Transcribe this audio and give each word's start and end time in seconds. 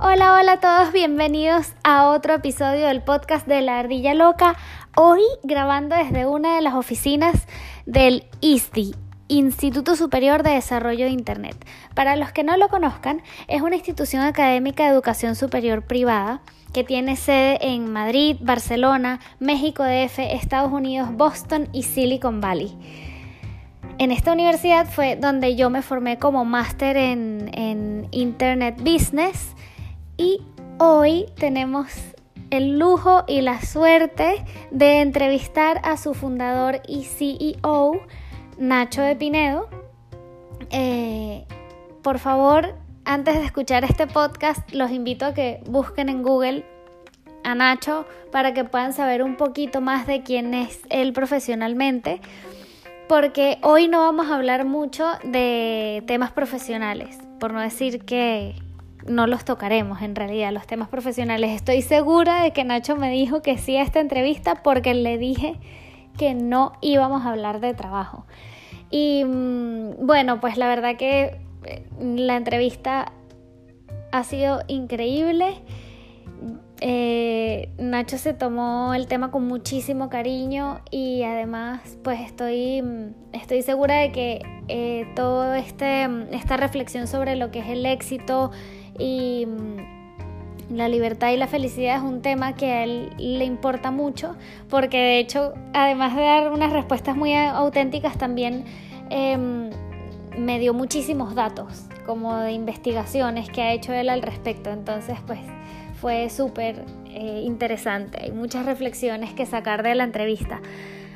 Hola, 0.00 0.34
hola 0.34 0.52
a 0.52 0.60
todos, 0.60 0.92
bienvenidos 0.92 1.72
a 1.82 2.06
otro 2.06 2.34
episodio 2.34 2.86
del 2.86 3.02
podcast 3.02 3.48
de 3.48 3.62
la 3.62 3.80
Ardilla 3.80 4.14
Loca. 4.14 4.54
Hoy 4.96 5.20
grabando 5.42 5.96
desde 5.96 6.24
una 6.24 6.54
de 6.54 6.62
las 6.62 6.74
oficinas 6.74 7.48
del 7.84 8.24
ISTI, 8.40 8.94
Instituto 9.26 9.96
Superior 9.96 10.44
de 10.44 10.50
Desarrollo 10.50 11.06
de 11.06 11.10
Internet. 11.10 11.56
Para 11.96 12.14
los 12.14 12.30
que 12.30 12.44
no 12.44 12.56
lo 12.56 12.68
conozcan, 12.68 13.22
es 13.48 13.60
una 13.60 13.74
institución 13.74 14.22
académica 14.22 14.84
de 14.84 14.90
educación 14.90 15.34
superior 15.34 15.82
privada 15.82 16.42
que 16.72 16.84
tiene 16.84 17.16
sede 17.16 17.58
en 17.60 17.92
Madrid, 17.92 18.36
Barcelona, 18.40 19.18
México 19.40 19.82
DF, 19.82 20.20
Estados 20.20 20.70
Unidos, 20.70 21.08
Boston 21.10 21.68
y 21.72 21.82
Silicon 21.82 22.40
Valley. 22.40 22.78
En 23.98 24.12
esta 24.12 24.32
universidad 24.32 24.86
fue 24.86 25.16
donde 25.16 25.56
yo 25.56 25.70
me 25.70 25.82
formé 25.82 26.20
como 26.20 26.44
máster 26.44 26.96
en, 26.96 27.50
en, 27.52 28.06
Internet 28.12 28.76
Business 28.80 29.56
y 30.18 30.42
hoy 30.78 31.26
tenemos 31.36 31.86
el 32.50 32.78
lujo 32.78 33.24
y 33.26 33.40
la 33.40 33.62
suerte 33.62 34.44
de 34.70 35.00
entrevistar 35.00 35.80
a 35.84 35.96
su 35.96 36.12
fundador 36.12 36.82
y 36.86 37.04
CEO, 37.04 38.00
Nacho 38.58 39.00
de 39.00 39.16
Pinedo. 39.16 39.68
Eh, 40.70 41.46
por 42.02 42.18
favor, 42.18 42.74
antes 43.04 43.36
de 43.36 43.44
escuchar 43.44 43.84
este 43.84 44.06
podcast, 44.06 44.70
los 44.72 44.90
invito 44.90 45.24
a 45.24 45.32
que 45.32 45.62
busquen 45.66 46.10
en 46.10 46.22
Google 46.22 46.66
a 47.44 47.54
Nacho 47.54 48.04
para 48.32 48.52
que 48.52 48.64
puedan 48.64 48.92
saber 48.92 49.22
un 49.22 49.36
poquito 49.36 49.80
más 49.80 50.06
de 50.06 50.22
quién 50.22 50.52
es 50.52 50.82
él 50.90 51.14
profesionalmente 51.14 52.20
porque 53.08 53.58
hoy 53.62 53.88
no 53.88 54.00
vamos 54.00 54.28
a 54.28 54.36
hablar 54.36 54.66
mucho 54.66 55.06
de 55.24 56.04
temas 56.06 56.30
profesionales, 56.30 57.18
por 57.40 57.54
no 57.54 57.60
decir 57.60 58.04
que 58.04 58.54
no 59.08 59.26
los 59.26 59.44
tocaremos 59.44 60.02
en 60.02 60.14
realidad, 60.14 60.52
los 60.52 60.66
temas 60.66 60.88
profesionales. 60.88 61.50
Estoy 61.50 61.82
segura 61.82 62.42
de 62.42 62.52
que 62.52 62.64
Nacho 62.64 62.96
me 62.96 63.10
dijo 63.10 63.42
que 63.42 63.58
sí 63.58 63.76
a 63.76 63.82
esta 63.82 64.00
entrevista 64.00 64.62
porque 64.62 64.94
le 64.94 65.18
dije 65.18 65.56
que 66.16 66.34
no 66.34 66.72
íbamos 66.80 67.24
a 67.24 67.30
hablar 67.30 67.60
de 67.60 67.74
trabajo. 67.74 68.26
Y 68.90 69.24
mm, 69.24 70.06
bueno, 70.06 70.40
pues 70.40 70.56
la 70.56 70.68
verdad 70.68 70.96
que 70.96 71.40
eh, 71.64 71.86
la 72.00 72.36
entrevista 72.36 73.12
ha 74.12 74.24
sido 74.24 74.62
increíble. 74.68 75.62
Eh, 76.80 77.70
Nacho 77.78 78.18
se 78.18 78.34
tomó 78.34 78.94
el 78.94 79.08
tema 79.08 79.32
con 79.32 79.48
muchísimo 79.48 80.08
cariño 80.08 80.80
y 80.92 81.24
además 81.24 81.98
pues 82.04 82.20
estoy, 82.20 82.84
estoy 83.32 83.62
segura 83.62 83.96
de 83.96 84.12
que 84.12 84.42
eh, 84.68 85.08
toda 85.16 85.58
este, 85.58 86.08
esta 86.30 86.56
reflexión 86.56 87.08
sobre 87.08 87.34
lo 87.34 87.50
que 87.50 87.58
es 87.60 87.68
el 87.68 87.84
éxito 87.84 88.52
y 88.98 89.46
mm, 89.46 90.74
la 90.76 90.88
libertad 90.88 91.30
y 91.30 91.36
la 91.36 91.46
felicidad 91.46 91.96
es 91.96 92.02
un 92.02 92.20
tema 92.20 92.54
que 92.54 92.66
a 92.66 92.84
él 92.84 93.10
le 93.18 93.44
importa 93.44 93.90
mucho 93.90 94.36
porque 94.68 94.98
de 94.98 95.18
hecho 95.18 95.54
además 95.72 96.14
de 96.14 96.22
dar 96.22 96.52
unas 96.52 96.72
respuestas 96.72 97.16
muy 97.16 97.34
auténticas 97.34 98.18
también 98.18 98.64
em, 99.08 99.70
me 100.36 100.58
dio 100.58 100.74
muchísimos 100.74 101.34
datos 101.34 101.86
como 102.04 102.36
de 102.36 102.52
investigaciones 102.52 103.48
que 103.48 103.62
ha 103.62 103.72
hecho 103.72 103.94
él 103.94 104.10
al 104.10 104.20
respecto 104.20 104.70
entonces 104.70 105.18
pues 105.26 105.40
fue 106.00 106.30
súper 106.30 106.84
eh, 107.06 107.42
interesante. 107.44 108.18
Hay 108.22 108.32
muchas 108.32 108.64
reflexiones 108.64 109.32
que 109.34 109.46
sacar 109.46 109.82
de 109.82 109.94
la 109.94 110.04
entrevista. 110.04 110.60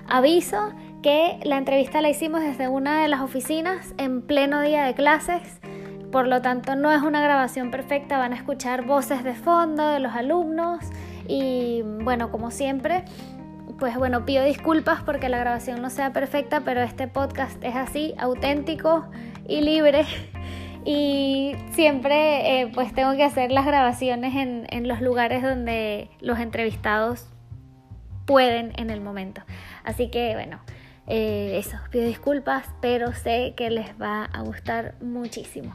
Aviso 0.08 0.72
que 1.02 1.38
la 1.44 1.58
entrevista 1.58 2.00
la 2.00 2.10
hicimos 2.10 2.42
desde 2.42 2.68
una 2.68 3.02
de 3.02 3.08
las 3.08 3.20
oficinas 3.20 3.94
en 3.98 4.22
pleno 4.22 4.60
día 4.60 4.84
de 4.84 4.94
clases, 4.94 5.60
por 6.12 6.28
lo 6.28 6.42
tanto 6.42 6.76
no 6.76 6.92
es 6.92 7.02
una 7.02 7.22
grabación 7.22 7.70
perfecta, 7.70 8.18
van 8.18 8.34
a 8.34 8.36
escuchar 8.36 8.84
voces 8.84 9.24
de 9.24 9.34
fondo 9.34 9.88
de 9.88 9.98
los 9.98 10.14
alumnos 10.14 10.84
y 11.26 11.82
bueno, 11.82 12.30
como 12.30 12.50
siempre, 12.50 13.04
pues 13.78 13.96
bueno, 13.96 14.24
pido 14.26 14.44
disculpas 14.44 15.02
porque 15.02 15.30
la 15.30 15.38
grabación 15.38 15.80
no 15.80 15.88
sea 15.88 16.12
perfecta, 16.12 16.60
pero 16.60 16.82
este 16.82 17.08
podcast 17.08 17.56
es 17.64 17.74
así, 17.74 18.14
auténtico 18.18 19.06
y 19.48 19.62
libre 19.62 20.04
y 20.84 21.56
siempre 21.70 22.60
eh, 22.60 22.70
pues 22.74 22.92
tengo 22.92 23.16
que 23.16 23.24
hacer 23.24 23.50
las 23.50 23.64
grabaciones 23.64 24.36
en, 24.36 24.66
en, 24.68 24.86
los 24.86 25.00
lugares 25.00 25.42
donde 25.42 26.10
los 26.20 26.38
entrevistados 26.38 27.26
pueden 28.26 28.72
en 28.76 28.90
el 28.90 29.00
momento. 29.00 29.42
Así 29.82 30.10
que 30.10 30.34
bueno, 30.34 30.60
eh, 31.06 31.58
eso, 31.58 31.78
pido 31.90 32.06
disculpas, 32.06 32.66
pero 32.80 33.12
sé 33.12 33.54
que 33.56 33.70
les 33.70 33.90
va 34.00 34.24
a 34.24 34.42
gustar 34.42 34.94
muchísimo. 35.00 35.74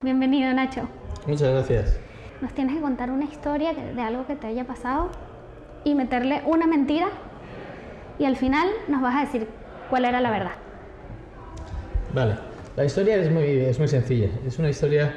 Bienvenido 0.00 0.54
Nacho. 0.54 0.88
Muchas 1.26 1.50
gracias. 1.50 1.98
Nos 2.40 2.54
tienes 2.54 2.76
que 2.76 2.80
contar 2.80 3.10
una 3.10 3.24
historia 3.24 3.74
de 3.74 4.00
algo 4.00 4.28
que 4.28 4.36
te 4.36 4.46
haya 4.46 4.64
pasado 4.64 5.10
y 5.82 5.96
meterle 5.96 6.40
una 6.46 6.68
mentira 6.68 7.08
y 8.16 8.24
al 8.24 8.36
final 8.36 8.68
nos 8.86 9.02
vas 9.02 9.16
a 9.16 9.20
decir 9.22 9.48
cuál 9.90 10.04
era 10.04 10.20
la 10.20 10.30
verdad. 10.30 10.52
Vale, 12.14 12.36
la 12.76 12.84
historia 12.84 13.16
es 13.16 13.28
muy, 13.32 13.42
es 13.42 13.80
muy 13.80 13.88
sencilla. 13.88 14.28
Es 14.46 14.60
una 14.60 14.70
historia 14.70 15.16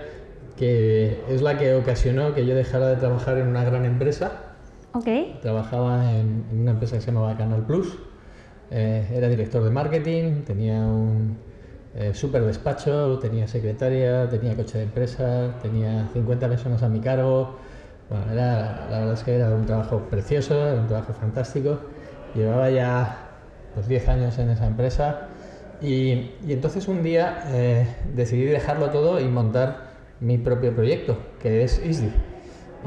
que 0.57 1.25
es 1.29 1.43
la 1.43 1.59
que 1.59 1.75
ocasionó 1.75 2.33
que 2.33 2.47
yo 2.47 2.55
dejara 2.55 2.87
de 2.87 2.95
trabajar 2.95 3.37
en 3.37 3.49
una 3.49 3.63
gran 3.63 3.85
empresa. 3.85 4.55
Ok. 4.93 5.41
Trabajaba 5.43 6.11
en, 6.11 6.43
una 6.53 6.71
empresa 6.71 6.95
que 6.95 7.01
se 7.01 7.11
llamaba 7.11 7.37
Canal 7.37 7.67
Plus. 7.67 7.99
Eh, 8.71 9.07
era 9.13 9.27
director 9.27 9.63
de 9.63 9.69
marketing, 9.69 10.41
tenía 10.41 10.79
un 10.79 11.37
eh, 11.93 12.13
super 12.13 12.43
despacho, 12.45 13.19
tenía 13.19 13.47
secretaria, 13.47 14.29
tenía 14.29 14.55
coche 14.55 14.77
de 14.77 14.85
empresa, 14.85 15.55
tenía 15.61 16.07
50 16.13 16.47
personas 16.47 16.83
a 16.83 16.89
mi 16.89 17.01
cargo. 17.01 17.57
Bueno, 18.09 18.31
era, 18.31 18.87
la 18.89 18.99
verdad 18.99 19.13
es 19.13 19.23
que 19.23 19.35
era 19.35 19.49
un 19.49 19.65
trabajo 19.65 19.99
precioso, 20.09 20.67
era 20.67 20.81
un 20.81 20.87
trabajo 20.87 21.13
fantástico. 21.13 21.79
Llevaba 22.33 22.69
ya 22.69 23.29
pues, 23.73 23.87
10 23.87 24.07
años 24.07 24.37
en 24.37 24.49
esa 24.51 24.67
empresa 24.67 25.27
y, 25.81 26.31
entonces 26.47 26.87
un 26.87 27.03
día 27.03 27.43
eh, 27.47 27.87
decidí 28.15 28.45
dejarlo 28.45 28.89
todo 28.89 29.19
y 29.19 29.25
montar 29.25 29.91
mi 30.19 30.37
propio 30.37 30.73
proyecto, 30.73 31.17
que 31.41 31.63
es 31.63 31.83
ISDI. 31.83 32.11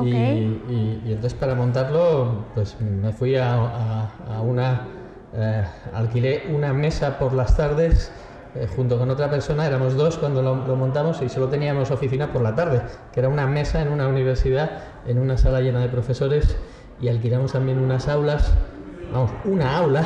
Y, 0.02 1.12
entonces 1.12 1.34
para 1.34 1.54
montarlo, 1.54 2.46
pues 2.54 2.80
me 2.80 3.12
fui 3.12 3.36
a, 3.36 4.10
una... 4.42 4.88
Eh, 5.36 5.64
alquilé 5.92 6.44
una 6.48 6.72
mesa 6.72 7.18
por 7.18 7.32
las 7.32 7.56
tardes 7.56 8.12
eh, 8.54 8.68
junto 8.74 8.98
con 8.98 9.10
otra 9.10 9.30
persona, 9.30 9.66
éramos 9.66 9.94
dos 9.94 10.18
cuando 10.18 10.42
lo, 10.42 10.66
lo, 10.66 10.76
montamos 10.76 11.20
y 11.22 11.28
solo 11.28 11.48
teníamos 11.48 11.90
oficina 11.90 12.32
por 12.32 12.42
la 12.42 12.54
tarde, 12.54 12.82
que 13.12 13.20
era 13.20 13.28
una 13.28 13.46
mesa 13.46 13.82
en 13.82 13.88
una 13.88 14.08
universidad, 14.08 14.70
en 15.06 15.18
una 15.18 15.36
sala 15.36 15.60
llena 15.60 15.80
de 15.80 15.88
profesores 15.88 16.56
y 17.00 17.08
alquilamos 17.08 17.52
también 17.52 17.78
unas 17.78 18.08
aulas, 18.08 18.52
vamos, 19.12 19.30
una 19.44 19.76
aula 19.76 20.04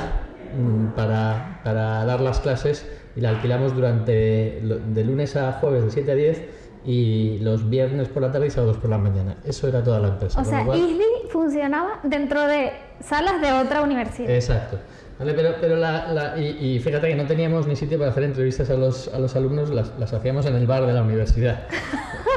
Mm, 0.54 0.92
para, 0.94 1.60
para, 1.62 2.04
dar 2.04 2.20
las 2.20 2.40
clases 2.40 2.86
y 3.14 3.20
la 3.20 3.30
alquilamos 3.30 3.74
durante 3.74 4.60
de 4.62 5.04
lunes 5.04 5.36
a 5.36 5.52
jueves 5.52 5.84
de 5.84 5.90
7 5.90 6.12
a 6.12 6.14
10 6.14 6.42
y 6.86 7.38
los 7.40 7.68
viernes 7.68 8.08
por 8.08 8.22
la 8.22 8.32
tarde 8.32 8.46
y 8.46 8.50
sábados 8.50 8.78
por 8.78 8.88
la 8.88 8.98
mañana. 8.98 9.36
Eso 9.44 9.68
era 9.68 9.82
toda 9.82 10.00
la 10.00 10.08
empresa. 10.08 10.40
O 10.40 10.44
sea, 10.44 10.62
ISLI 10.62 11.28
funcionaba 11.28 12.00
dentro 12.02 12.46
de 12.46 12.72
salas 13.00 13.42
de 13.42 13.52
otra 13.52 13.82
universidad. 13.82 14.30
Exacto. 14.30 14.78
Vale, 15.18 15.34
pero, 15.34 15.56
pero 15.60 15.76
la, 15.76 16.12
la, 16.12 16.38
y, 16.38 16.78
fíjate 16.78 17.08
que 17.08 17.16
no 17.16 17.26
teníamos 17.26 17.66
ni 17.66 17.74
sitio 17.74 17.98
para 17.98 18.10
hacer 18.10 18.22
entrevistas 18.22 18.70
a 18.70 18.74
los, 18.74 19.12
a 19.12 19.18
los 19.18 19.34
alumnos, 19.34 19.70
las, 19.70 19.92
las 19.98 20.12
hacíamos 20.12 20.46
en 20.46 20.54
el 20.54 20.66
bar 20.66 20.86
de 20.86 20.92
la 20.92 21.02
universidad. 21.02 21.66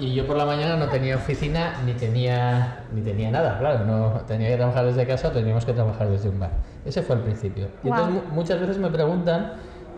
Y 0.00 0.14
yo 0.14 0.26
por 0.28 0.36
la 0.36 0.46
mañana 0.46 0.76
no 0.76 0.88
tenía 0.88 1.16
oficina 1.16 1.74
ni 1.84 1.92
tenía, 1.92 2.84
ni 2.92 3.02
tenía 3.02 3.32
nada, 3.32 3.58
claro, 3.58 3.84
no 3.84 4.20
tenía 4.28 4.48
que 4.48 4.56
trabajar 4.56 4.86
desde 4.86 5.04
casa, 5.04 5.32
teníamos 5.32 5.64
que 5.66 5.72
trabajar 5.72 6.08
desde 6.08 6.28
un 6.28 6.38
bar. 6.38 6.52
Ese 6.84 7.02
fue 7.02 7.16
el 7.16 7.22
principio. 7.22 7.66
Y 7.82 7.88
entonces 7.88 8.22
muchas 8.30 8.60
veces 8.60 8.78
me 8.78 8.90
preguntan, 8.90 9.54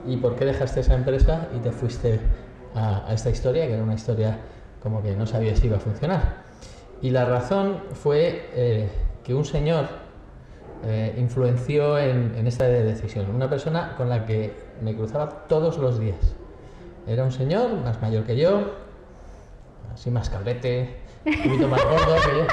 ¿y 0.07 0.17
por 0.17 0.37
qué 0.37 0.47
dejaste 0.47 0.81
esa 0.81 0.95
empresa 0.95 1.49
y 1.55 1.59
te 1.59 1.71
fuiste 1.71 2.19
a, 2.75 3.13
esta 3.13 3.29
historia, 3.29 3.67
que 3.67 3.75
era 3.75 3.83
una 3.83 3.93
historia 3.93 4.39
como 4.83 5.03
que 5.03 5.15
no 5.15 5.27
sabía 5.27 5.55
si 5.55 5.67
iba 5.67 5.77
a 5.77 5.81
funcionar? 5.81 6.45
Y 7.03 7.11
la 7.11 7.27
razón 7.27 7.77
fue 7.93 8.49
eh, 8.55 8.89
que 9.23 9.35
un 9.35 9.45
señor 9.45 9.87
eh, 10.85 11.15
influenció 11.19 11.99
en, 11.99 12.47
esta 12.47 12.65
decisión, 12.65 13.35
una 13.35 13.51
persona 13.51 13.95
con 13.97 14.09
la 14.09 14.25
que 14.25 14.53
me 14.81 14.95
cruzaba 14.95 15.47
todos 15.47 15.79
los 15.79 15.99
días. 15.99 16.35
Era 17.07 17.25
un 17.25 17.33
señor 17.33 17.75
más 17.85 18.01
mayor 18.01 18.25
que 18.25 18.37
yo, 18.37 18.63
así 19.93 20.11
más 20.11 20.31
cabrete, 20.31 20.97
un 21.27 21.37
poquito 21.43 21.69
más 21.69 21.85
gordo 21.85 22.15
que 22.15 22.39
yo. 22.39 22.47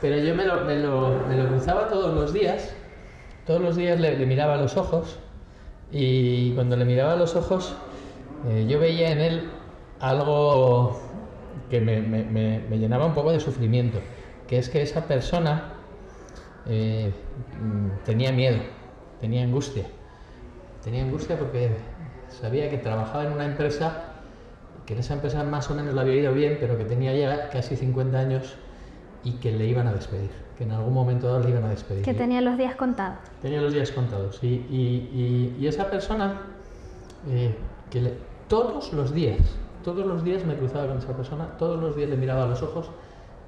Pero 0.00 0.18
yo 0.18 0.34
me 0.34 0.44
lo, 0.44 0.64
me 0.64 0.76
lo, 0.76 1.10
me 1.28 1.36
lo 1.36 1.48
cruzaba 1.48 1.88
todos 1.88 2.14
los 2.14 2.32
días, 2.32 2.72
todos 3.46 3.60
los 3.60 3.76
días 3.76 3.98
le, 3.98 4.14
miraba 4.26 4.54
a 4.54 4.56
los 4.58 4.76
ojos 4.76 5.18
y 5.90 6.52
cuando 6.52 6.76
le 6.76 6.84
miraba 6.84 7.16
los 7.16 7.36
ojos 7.36 7.74
eh, 8.48 8.66
yo 8.68 8.78
veía 8.78 9.10
en 9.10 9.20
él 9.20 9.50
algo 10.00 11.00
que 11.70 11.80
me, 11.80 12.00
me, 12.00 12.78
llenaba 12.78 13.06
un 13.06 13.14
poco 13.14 13.32
de 13.32 13.40
sufrimiento, 13.40 13.98
que 14.46 14.58
es 14.58 14.68
que 14.68 14.82
esa 14.82 15.06
persona 15.06 15.75
eh, 16.68 17.12
tenía 18.04 18.32
miedo, 18.32 18.58
tenía 19.20 19.44
angustia. 19.44 19.84
Tenía 20.82 21.04
angustia 21.04 21.38
porque 21.38 21.70
sabía 22.28 22.70
que 22.70 22.78
trabajaba 22.78 23.24
en 23.24 23.32
una 23.32 23.46
empresa 23.46 24.12
que 24.86 24.94
en 24.94 25.00
esa 25.00 25.14
empresa 25.14 25.42
más 25.42 25.68
o 25.70 25.74
menos 25.74 25.94
la 25.94 26.02
había 26.02 26.14
ido 26.14 26.32
bien, 26.32 26.58
pero 26.60 26.78
que 26.78 26.84
tenía 26.84 27.12
ya 27.14 27.50
casi 27.50 27.76
50 27.76 28.18
años 28.18 28.54
y 29.24 29.32
que 29.32 29.50
le 29.50 29.66
iban 29.66 29.88
a 29.88 29.92
despedir, 29.92 30.30
que 30.56 30.62
en 30.62 30.70
algún 30.70 30.94
momento 30.94 31.26
dado 31.26 31.40
le 31.40 31.50
iban 31.50 31.64
a 31.64 31.70
despedir. 31.70 32.04
Que 32.04 32.14
tenía 32.14 32.40
los 32.40 32.56
días 32.56 32.76
contados. 32.76 33.18
Tenía 33.42 33.60
los 33.60 33.72
días 33.72 33.90
contados. 33.90 34.38
Y, 34.42 34.46
y, 34.46 35.56
y, 35.58 35.66
esa 35.66 35.90
persona, 35.90 36.42
eh, 37.28 37.56
que 37.90 38.00
le, 38.00 38.14
todos 38.46 38.92
los 38.92 39.12
días, 39.12 39.40
todos 39.82 40.06
los 40.06 40.22
días 40.22 40.44
me 40.44 40.54
cruzaba 40.54 40.86
con 40.86 40.98
esa 40.98 41.16
persona, 41.16 41.56
todos 41.58 41.80
los 41.80 41.96
días 41.96 42.08
le 42.08 42.16
miraba 42.16 42.44
a 42.44 42.46
los 42.46 42.62
ojos 42.62 42.90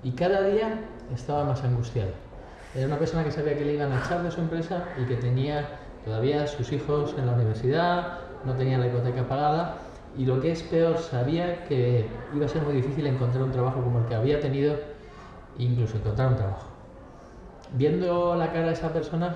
y 0.02 0.10
cada 0.12 0.42
día 0.42 0.80
estaba 1.14 1.44
más 1.44 1.62
angustiado. 1.62 2.10
Era 2.78 2.86
una 2.86 2.98
persona 2.98 3.24
que 3.24 3.32
sabía 3.32 3.58
que 3.58 3.64
le 3.64 3.74
iban 3.74 3.90
a 3.90 3.98
echar 3.98 4.22
de 4.22 4.30
su 4.30 4.40
empresa 4.40 4.84
y 5.02 5.04
que 5.04 5.16
tenía 5.16 5.68
todavía 6.04 6.46
sus 6.46 6.70
hijos 6.72 7.12
en 7.18 7.26
la 7.26 7.32
universidad, 7.32 8.18
no 8.44 8.54
tenía 8.54 8.78
la 8.78 8.86
hipoteca 8.86 9.26
pagada 9.26 9.78
y 10.16 10.24
lo 10.24 10.40
que 10.40 10.52
es 10.52 10.62
peor, 10.62 10.96
sabía 10.98 11.64
que 11.64 12.06
iba 12.32 12.46
a 12.46 12.48
ser 12.48 12.62
muy 12.62 12.74
difícil 12.74 13.04
encontrar 13.08 13.42
un 13.42 13.50
trabajo 13.50 13.82
como 13.82 13.98
el 13.98 14.04
que 14.04 14.14
había 14.14 14.38
tenido, 14.38 14.76
incluso 15.58 15.96
encontrar 15.96 16.28
un 16.28 16.36
trabajo. 16.36 16.68
Viendo 17.72 18.36
la 18.36 18.52
cara 18.52 18.66
de 18.66 18.74
esa 18.74 18.92
persona, 18.92 19.34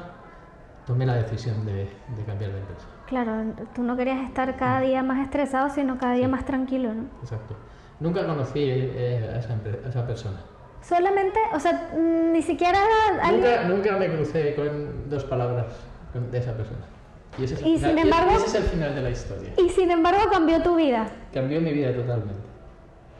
tomé 0.86 1.04
la 1.04 1.16
decisión 1.16 1.66
de, 1.66 1.88
cambiar 2.24 2.52
de 2.52 2.58
empresa. 2.60 2.86
Claro, 3.08 3.54
tú 3.74 3.82
no 3.82 3.96
querías 3.96 4.20
estar 4.24 4.56
cada 4.56 4.80
día 4.80 5.02
más 5.02 5.18
estresado, 5.18 5.68
sino 5.68 5.98
cada 5.98 6.14
día 6.14 6.28
más 6.28 6.44
tranquilo, 6.44 6.94
¿no? 6.94 7.06
Exacto. 7.20 7.56
Nunca 7.98 8.24
conocí 8.24 8.60
eh, 8.62 9.30
a, 9.34 9.38
esa 9.38 9.54
a, 9.54 9.88
esa 9.88 10.06
persona. 10.06 10.38
Solamente, 10.82 11.38
o 11.54 11.60
sea, 11.60 11.90
ni 11.94 12.42
siquiera... 12.42 12.78
Nunca, 13.30 13.64
nunca 13.64 13.96
me 13.96 14.08
crucé 14.12 14.54
con 14.54 15.08
dos 15.08 15.24
palabras 15.24 15.66
de 16.14 16.38
esa 16.38 16.52
persona. 16.52 16.84
Y 17.38 17.44
ese, 17.44 17.54
es 17.54 17.60
el, 17.62 17.78
final, 17.78 17.98
embargo, 17.98 18.30
ese 18.32 18.46
es 18.46 18.54
el 18.56 18.62
final 18.64 18.94
de 18.94 19.00
la 19.00 19.10
historia. 19.10 19.50
Y 19.56 19.70
sin 19.70 19.90
embargo 19.90 20.30
cambió 20.30 20.62
tu 20.62 20.76
vida. 20.76 21.06
Cambió 21.32 21.60
mi 21.60 21.72
vida 21.72 21.94
totalmente. 21.94 22.42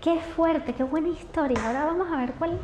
Qué 0.00 0.18
fuerte, 0.18 0.74
qué 0.74 0.82
buena 0.82 1.08
historia. 1.08 1.58
Ahora 1.64 1.84
vamos 1.84 2.12
a 2.12 2.16
ver 2.16 2.32
cuál... 2.32 2.58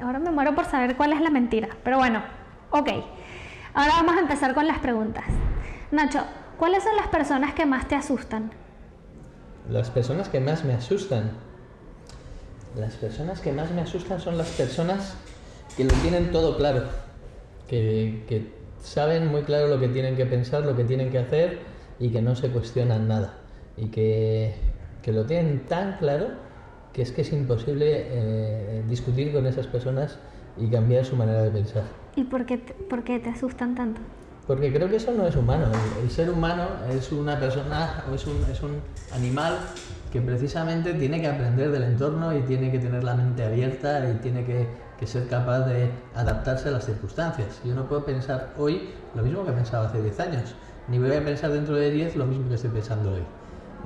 Ahora 0.00 0.18
me 0.18 0.30
muero 0.30 0.54
por 0.54 0.64
saber 0.64 0.96
cuál 0.96 1.12
es 1.12 1.20
la 1.20 1.30
mentira. 1.30 1.68
Pero 1.82 1.98
bueno, 1.98 2.22
ok. 2.70 2.88
Ahora 3.74 3.92
vamos 3.96 4.16
a 4.16 4.20
empezar 4.20 4.54
con 4.54 4.66
las 4.66 4.78
preguntas. 4.78 5.24
Nacho, 5.90 6.24
¿cuáles 6.58 6.84
son 6.84 6.96
las 6.96 7.08
personas 7.08 7.52
que 7.54 7.66
más 7.66 7.86
te 7.86 7.96
asustan? 7.96 8.52
Las 9.68 9.90
personas 9.90 10.28
que 10.28 10.40
más 10.40 10.64
me 10.64 10.74
asustan. 10.74 11.32
Las 12.76 12.94
personas 12.94 13.40
que 13.40 13.52
más 13.52 13.70
me 13.70 13.82
asustan 13.82 14.20
son 14.20 14.36
las 14.36 14.48
personas 14.50 15.14
que 15.76 15.84
lo 15.84 15.92
tienen 16.02 16.30
todo 16.30 16.56
claro. 16.56 16.82
Que, 17.68 18.24
que 18.28 18.52
saben 18.82 19.28
muy 19.28 19.42
claro 19.42 19.68
lo 19.68 19.80
que 19.80 19.88
tienen 19.88 20.16
que 20.16 20.26
pensar, 20.26 20.64
lo 20.64 20.76
que 20.76 20.84
tienen 20.84 21.10
que 21.10 21.18
hacer 21.18 21.58
y 21.98 22.10
que 22.10 22.20
no 22.20 22.34
se 22.36 22.50
cuestionan 22.50 23.08
nada. 23.08 23.34
Y 23.76 23.86
que, 23.86 24.54
que 25.02 25.12
lo 25.12 25.24
tienen 25.24 25.66
tan 25.66 25.98
claro 25.98 26.28
que 26.92 27.02
es 27.02 27.12
que 27.12 27.22
es 27.22 27.32
imposible 27.32 28.06
eh, 28.08 28.82
discutir 28.88 29.32
con 29.32 29.46
esas 29.46 29.66
personas 29.66 30.18
y 30.56 30.68
cambiar 30.68 31.04
su 31.04 31.16
manera 31.16 31.42
de 31.42 31.50
pensar. 31.50 31.82
¿Y 32.14 32.24
por 32.24 32.46
qué, 32.46 32.58
te, 32.58 32.72
por 32.72 33.02
qué 33.02 33.18
te 33.18 33.30
asustan 33.30 33.74
tanto? 33.74 34.00
Porque 34.46 34.72
creo 34.72 34.88
que 34.88 34.96
eso 34.96 35.12
no 35.12 35.26
es 35.26 35.34
humano. 35.34 35.66
El, 36.02 36.10
ser 36.10 36.30
humano 36.30 36.68
es 36.90 37.10
una 37.10 37.40
persona 37.40 38.04
o 38.10 38.14
es 38.14 38.26
un, 38.26 38.36
es 38.50 38.62
un 38.62 38.80
animal 39.12 39.58
que 40.14 40.22
precisamente 40.22 40.94
tiene 40.94 41.20
que 41.20 41.26
aprender 41.26 41.72
del 41.72 41.82
entorno 41.82 42.32
y 42.32 42.42
tiene 42.42 42.70
que 42.70 42.78
tener 42.78 43.02
la 43.02 43.16
mente 43.16 43.44
abierta 43.44 44.08
y 44.08 44.14
tiene 44.18 44.44
que 44.44 45.06
ser 45.06 45.26
capaz 45.26 45.66
de 45.66 45.90
adaptarse 46.14 46.68
a 46.68 46.70
las 46.70 46.86
circunstancias. 46.86 47.60
Yo 47.64 47.74
no 47.74 47.88
puedo 47.88 48.04
pensar 48.04 48.50
hoy 48.56 48.90
lo 49.16 49.24
mismo 49.24 49.44
que 49.44 49.50
pensaba 49.50 49.88
hace 49.88 50.00
10 50.00 50.20
años, 50.20 50.54
ni 50.86 51.00
voy 51.00 51.12
a 51.12 51.24
pensar 51.24 51.50
dentro 51.50 51.74
de 51.74 51.90
10 51.90 52.14
lo 52.14 52.26
mismo 52.26 52.48
que 52.48 52.54
estoy 52.54 52.70
pensando 52.70 53.10
hoy. 53.10 53.22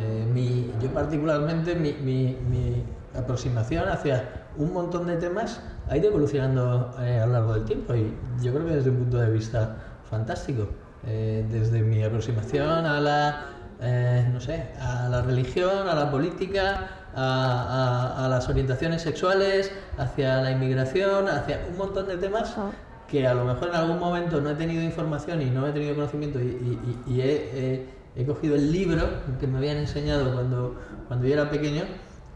Eh, 0.01 0.29
mi, 0.31 0.71
yo 0.83 0.91
particularmente, 0.91 1.75
mi, 1.75 2.85
aproximación 3.19 3.89
hacia 3.89 4.47
un 4.59 4.75
montón 4.75 5.07
de 5.07 5.17
temas 5.17 5.63
ha 5.89 5.97
ido 5.97 6.09
evolucionando 6.09 6.95
eh, 7.01 7.21
a 7.21 7.27
lo 7.27 7.33
largo 7.33 7.55
del 7.55 7.65
tiempo 7.65 7.95
y 7.95 8.15
yo 8.43 8.53
creo 8.53 8.67
que 8.67 8.75
desde 8.75 8.91
un 8.91 8.99
punto 8.99 9.17
de 9.17 9.31
vista 9.31 9.77
fantástico. 10.11 10.69
Eh, 11.07 11.47
desde 11.51 11.81
mi 11.81 12.03
aproximación 12.03 12.85
a 12.85 13.01
la, 13.01 13.47
no 13.81 14.41
sé, 14.41 14.67
a 14.81 15.09
la 15.09 15.23
religión, 15.23 15.89
a 15.89 15.95
la 15.95 16.11
política, 16.11 16.89
a, 17.15 18.27
las 18.31 18.49
orientaciones 18.49 19.03
sexuales, 19.03 19.73
hacia 19.97 20.43
la 20.43 20.51
inmigración, 20.51 21.29
hacia 21.29 21.61
un 21.71 21.77
montón 21.77 22.09
de 22.09 22.17
temas 22.17 22.55
ah. 22.57 22.71
que 23.09 23.27
a 23.27 23.35
lo 23.35 23.45
mejor 23.45 23.69
en 23.69 23.75
algún 23.77 23.99
momento 23.99 24.41
no 24.41 24.51
he 24.51 24.55
tenido 24.55 24.83
información 24.83 25.43
y 25.43 25.47
no 25.47 25.67
he 25.67 25.73
tenido 25.73 25.95
conocimiento 25.95 26.41
y, 26.41 27.21
he, 27.21 27.99
cogido 28.27 28.57
el 28.57 28.73
libro 28.73 29.07
que 29.39 29.47
me 29.47 29.59
habían 29.59 29.77
enseñado 29.77 30.33
cuando, 30.33 30.75
cuando 31.07 31.27
yo 31.27 31.35
era 31.35 31.51
pequeño 31.51 31.85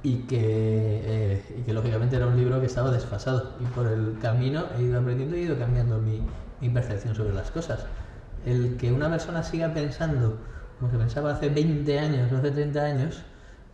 y 0.04 0.18
que, 0.26 0.38
eh, 0.40 1.56
y 1.58 1.62
que 1.62 1.72
lógicamente 1.72 2.16
era 2.16 2.26
un 2.26 2.36
libro 2.36 2.60
que 2.60 2.66
estaba 2.66 2.90
desfasado 2.92 3.54
y 3.60 3.64
por 3.64 3.88
el 3.88 4.16
camino 4.20 4.64
he 4.78 4.82
ido 4.82 5.00
aprendiendo 5.00 5.36
y 5.36 5.40
he 5.40 5.42
ido 5.42 5.58
cambiando 5.58 5.98
mi, 5.98 6.22
mi 6.60 6.68
percepción 6.70 7.14
sobre 7.14 7.34
las 7.34 7.50
cosas. 7.50 7.86
El 8.46 8.76
que 8.76 8.92
una 8.92 9.10
persona 9.10 9.42
siga 9.42 9.74
pensando 9.74 10.38
como 10.82 10.90
se 10.90 10.98
pensaba 10.98 11.30
hace 11.30 11.48
20 11.48 11.96
años 11.96 12.32
o 12.32 12.38
hace 12.38 12.50
30 12.50 12.80
años, 12.82 13.22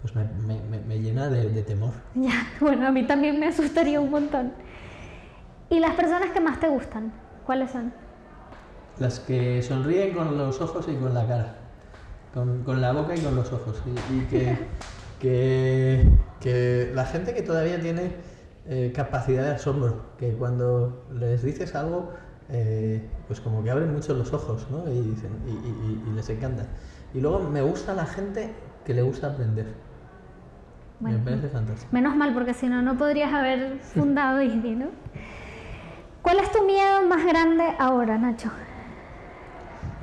pues 0.03 0.15
me, 0.15 0.25
me, 0.47 0.79
me 0.81 0.99
llena 0.99 1.31
de, 1.31 1.49
de, 1.49 1.63
temor. 1.63 1.93
Ya, 2.15 2.47
bueno, 2.61 2.87
a 2.87 2.91
mí 2.91 3.07
también 3.07 3.41
me 3.41 3.47
asustaría 3.47 3.99
un 3.99 4.11
montón. 4.11 4.53
¿Y 5.71 5.81
las 5.81 5.95
personas 5.95 6.33
que 6.33 6.41
más 6.41 6.61
te 6.61 6.69
gustan? 6.69 7.11
¿Cuáles 7.47 7.71
son? 7.71 7.95
Las 8.99 9.21
que 9.21 9.63
sonríen 9.63 10.13
con 10.13 10.37
los 10.37 10.61
ojos 10.61 10.87
y 10.87 10.97
con 10.97 11.15
la 11.15 11.27
cara. 11.27 11.57
Con, 12.35 12.63
con 12.63 12.83
la 12.83 12.93
boca 12.93 13.17
y 13.17 13.21
con 13.21 13.35
los 13.37 13.51
ojos. 13.55 13.83
Y, 14.13 14.21
que, 14.27 14.59
que, 15.19 16.07
que, 16.41 16.93
la 16.95 17.07
gente 17.07 17.33
que 17.33 17.41
todavía 17.41 17.81
tiene 17.81 18.17
eh, 18.67 18.93
capacidad 18.95 19.45
de 19.45 19.53
asombro, 19.53 20.03
que 20.19 20.35
cuando 20.35 21.07
les 21.11 21.43
dices 21.43 21.75
algo, 21.75 22.13
eh, 22.51 23.03
pues 23.27 23.41
como 23.41 23.65
que 23.65 23.71
abren 23.71 23.95
mucho 23.95 24.13
los 24.13 24.31
ojos, 24.35 24.67
¿no? 24.71 24.91
Y, 24.93 25.01
dicen, 25.01 25.31
y, 25.47 25.53
y, 25.53 26.03
y 26.07 26.15
les 26.15 26.29
encanta. 26.29 26.67
Y 27.15 27.21
luego 27.21 27.41
me 27.41 27.63
gusta 27.63 27.95
la 27.95 28.07
gente 28.07 28.55
que 28.85 28.95
le 28.95 29.03
gusta 29.03 29.29
aprender 29.29 29.67
me 31.01 31.19
parece 31.19 31.49
fantástico. 31.49 31.89
Menos 31.93 32.17
mal, 32.17 32.35
porque 32.35 32.55
si 32.55 32.69
no, 32.69 32.83
no 32.83 32.97
podrías 32.99 33.33
haber 33.33 33.79
fundado 33.95 34.39
Disney, 34.39 34.75
¿no? 34.75 34.87
¿Cuál 36.23 36.41
es 36.41 36.51
tu 36.53 36.65
miedo 36.65 37.03
más 37.09 37.25
grande 37.25 37.65
ahora, 37.79 38.19
Nacho? 38.19 38.51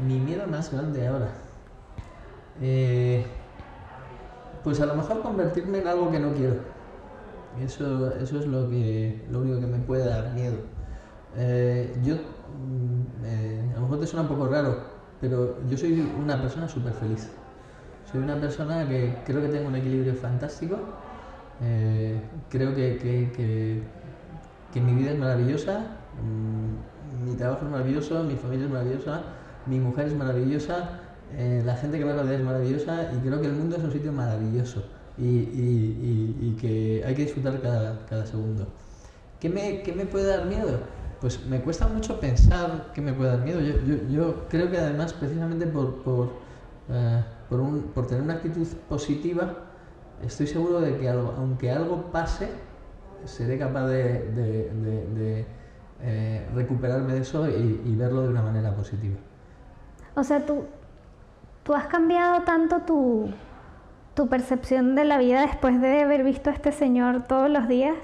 Mi 0.06 0.20
miedo 0.20 0.48
más 0.48 0.72
grande 0.72 1.08
ahora. 1.08 1.30
Eh, 2.62 3.26
pues 4.64 4.80
a 4.80 4.86
lo 4.86 4.96
mejor 4.96 5.22
convertirme 5.22 5.80
en 5.80 5.88
algo 5.88 6.10
que 6.10 6.20
no 6.20 6.34
quiero. 6.34 6.56
Eso, 7.62 8.16
eso 8.16 8.40
es 8.40 8.48
lo, 8.48 8.70
que, 8.70 9.26
lo 9.30 9.42
único 9.42 9.60
que 9.60 9.68
me 9.68 9.80
puede 9.80 10.06
dar 10.06 10.34
miedo. 10.34 10.56
Eh, 11.38 11.98
yo, 12.04 12.16
mm, 12.16 13.26
eh, 13.26 13.72
a 13.74 13.76
lo 13.76 13.82
mejor 13.82 14.00
te 14.00 14.08
suena 14.08 14.24
un 14.24 14.36
poco 14.36 14.48
raro, 14.48 14.95
pero 15.22 15.58
yo 15.70 15.78
soy 15.78 16.08
una 16.22 16.42
persona 16.42 16.68
súper 16.68 16.94
feliz. 16.94 17.30
Soy 18.12 18.22
una 18.22 18.40
persona 18.40 18.88
que 18.88 19.18
creo 19.26 19.42
que 19.42 19.48
tengo 19.48 19.68
un 19.68 19.76
equilibrio 19.76 20.14
fantástico. 20.16 20.78
Eh, 21.62 22.20
creo 22.50 22.76
que, 22.76 22.98
que, 22.98 23.82
que, 24.74 24.82
mi 24.82 24.94
vida 24.94 25.12
es 25.12 25.18
maravillosa, 25.18 25.86
mm, 26.22 27.26
mi 27.30 27.36
trabajo 27.36 27.66
es 27.66 27.72
maravilloso, 27.72 28.24
mi 28.24 28.36
familia 28.36 28.66
es 28.66 28.72
maravillosa, 28.72 29.22
mi 29.66 29.80
mujer 29.80 30.08
es 30.08 30.16
maravillosa, 30.16 30.90
eh, 31.34 31.62
la 31.66 31.76
gente 31.76 31.98
que 31.98 32.06
me 32.06 32.14
rodea 32.14 32.38
es 32.38 32.44
maravillosa 32.44 33.12
y 33.14 33.20
creo 33.26 33.40
que 33.40 33.48
el 33.48 33.54
mundo 33.54 33.78
es 33.78 33.84
un 33.84 33.92
sitio 33.92 34.12
maravilloso 34.12 34.84
y, 35.18 35.24
y, 35.26 36.38
y, 36.42 36.58
que 36.60 37.04
hay 37.06 37.16
que 37.16 37.24
disfrutar 37.24 37.62
cada, 37.62 38.06
cada 38.06 38.26
segundo. 38.26 38.68
¿Qué 39.40 39.50
me, 39.50 39.82
¿Qué 39.82 39.94
me, 39.94 40.06
puede 40.06 40.28
dar 40.28 40.46
miedo? 40.46 40.80
Pues 41.26 41.44
me 41.48 41.60
cuesta 41.60 41.88
mucho 41.88 42.20
pensar 42.20 42.92
que 42.94 43.02
me 43.02 43.12
puede 43.12 43.32
dar 43.32 43.40
miedo. 43.40 43.60
Yo, 43.60 43.80
yo, 43.80 43.96
yo 44.08 44.46
creo 44.48 44.70
que 44.70 44.78
además 44.78 45.12
precisamente 45.12 45.66
por, 45.66 46.04
por 46.04 46.30
eh, 46.88 47.24
por, 47.50 47.62
un, 47.62 47.82
por 47.96 48.06
tener 48.06 48.24
una 48.24 48.36
actitud 48.36 48.68
positiva, 48.88 49.54
estoy 50.24 50.46
seguro 50.46 50.82
de 50.82 51.00
que 51.00 51.10
aunque 51.10 51.72
algo 51.72 52.12
pase, 52.12 52.50
seré 53.24 53.58
capaz 53.58 53.88
de, 53.88 54.32
de, 54.32 55.46
eh, 56.04 56.48
recuperarme 56.54 57.14
de 57.14 57.22
eso 57.22 57.50
y, 57.50 57.96
verlo 57.96 58.22
de 58.22 58.30
una 58.30 58.44
manera 58.44 58.76
positiva. 58.76 59.18
O 60.16 60.24
sea, 60.24 60.46
tú, 60.46 60.66
tú 61.64 61.74
has 61.74 61.88
cambiado 61.88 62.44
tanto 62.44 62.82
tu, 62.82 63.32
tu 64.14 64.28
percepción 64.28 64.94
de 64.94 65.06
la 65.06 65.18
vida 65.18 65.42
después 65.42 65.82
de 65.82 66.04
haber 66.04 66.24
visto 66.24 66.52
a 66.52 66.54
este 66.54 66.72
señor 66.72 67.24
todos 67.24 67.50
los 67.50 67.68
días 67.68 67.96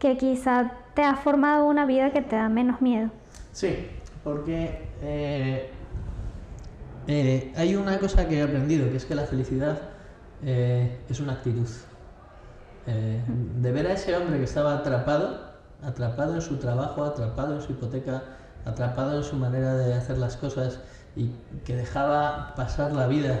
que 0.00 0.16
quizá 0.16 0.72
te 0.98 1.04
ha 1.04 1.14
formado 1.14 1.66
una 1.66 1.86
vida 1.86 2.10
que 2.10 2.22
te 2.22 2.34
da 2.34 2.48
menos 2.48 2.80
miedo. 2.80 3.10
Sí, 3.52 3.88
porque 4.24 4.88
eh, 5.00 5.70
eh, 7.06 7.52
hay 7.56 7.76
una 7.76 8.00
cosa 8.00 8.26
que 8.26 8.40
he 8.40 8.42
aprendido, 8.42 8.90
que 8.90 8.96
es 8.96 9.04
que 9.04 9.14
la 9.14 9.22
felicidad 9.22 9.78
eh, 10.42 10.98
es 11.08 11.20
una 11.20 11.34
actitud. 11.34 11.68
De 12.84 13.70
ver 13.70 13.86
a 13.86 13.92
ese 13.92 14.16
hombre 14.16 14.38
que 14.38 14.44
estaba 14.44 14.74
atrapado, 14.74 15.38
atrapado 15.84 16.34
en 16.34 16.40
su 16.40 16.56
trabajo, 16.56 17.04
atrapado 17.04 17.54
en 17.54 17.62
su 17.62 17.72
hipoteca, 17.72 18.24
atrapado 18.64 19.18
en 19.18 19.22
su 19.22 19.36
manera 19.36 19.74
de 19.76 19.94
hacer 19.94 20.18
las 20.18 20.36
cosas 20.36 20.80
y 21.14 21.30
que 21.64 21.76
dejaba 21.76 22.54
pasar 22.56 22.90
la 22.90 23.06
vida 23.06 23.38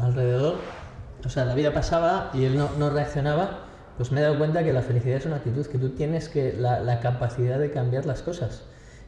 alrededor, 0.00 0.56
o 1.22 1.28
sea, 1.28 1.44
la 1.44 1.54
vida 1.54 1.74
pasaba 1.74 2.30
y 2.32 2.44
él 2.46 2.56
no 2.56 2.88
reaccionaba, 2.88 3.67
pues 3.98 4.10
me 4.12 4.20
he 4.20 4.22
dado 4.22 4.38
cuenta 4.38 4.64
que 4.64 4.72
la 4.72 4.80
felicidad 4.80 5.16
es 5.18 5.26
una 5.26 5.36
actitud, 5.36 5.66
que 5.66 5.76
tú 5.76 5.90
tienes 5.90 6.28
que 6.30 6.54
la, 6.54 6.80
la 6.80 7.00
capacidad 7.00 7.58
de 7.58 7.70
cambiar 7.70 8.06
las 8.06 8.22
cosas 8.22 8.62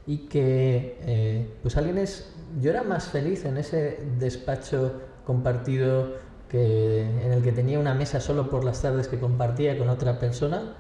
y 0.07 0.27
que 0.29 0.99
eh, 1.03 1.49
pues 1.63 1.77
alguien 1.79 1.97
es 1.99 2.33
yo 2.61 2.71
era 2.71 2.83
más 2.83 3.05
feliz 3.09 3.45
en 3.47 3.57
ese 3.57 4.01
despacho 4.19 5.01
compartido 5.25 6.09
que 6.49 7.03
en 7.03 7.33
el 7.33 7.43
que 7.43 7.53
tenía 7.53 7.79
una 7.79 7.95
mesa 7.95 8.21
solo 8.21 8.51
por 8.51 8.65
las 8.65 8.83
tardes 8.83 9.07
que 9.09 9.19
compartía 9.21 9.79
con 9.79 9.89
otra 9.89 10.19
persona 10.19 10.75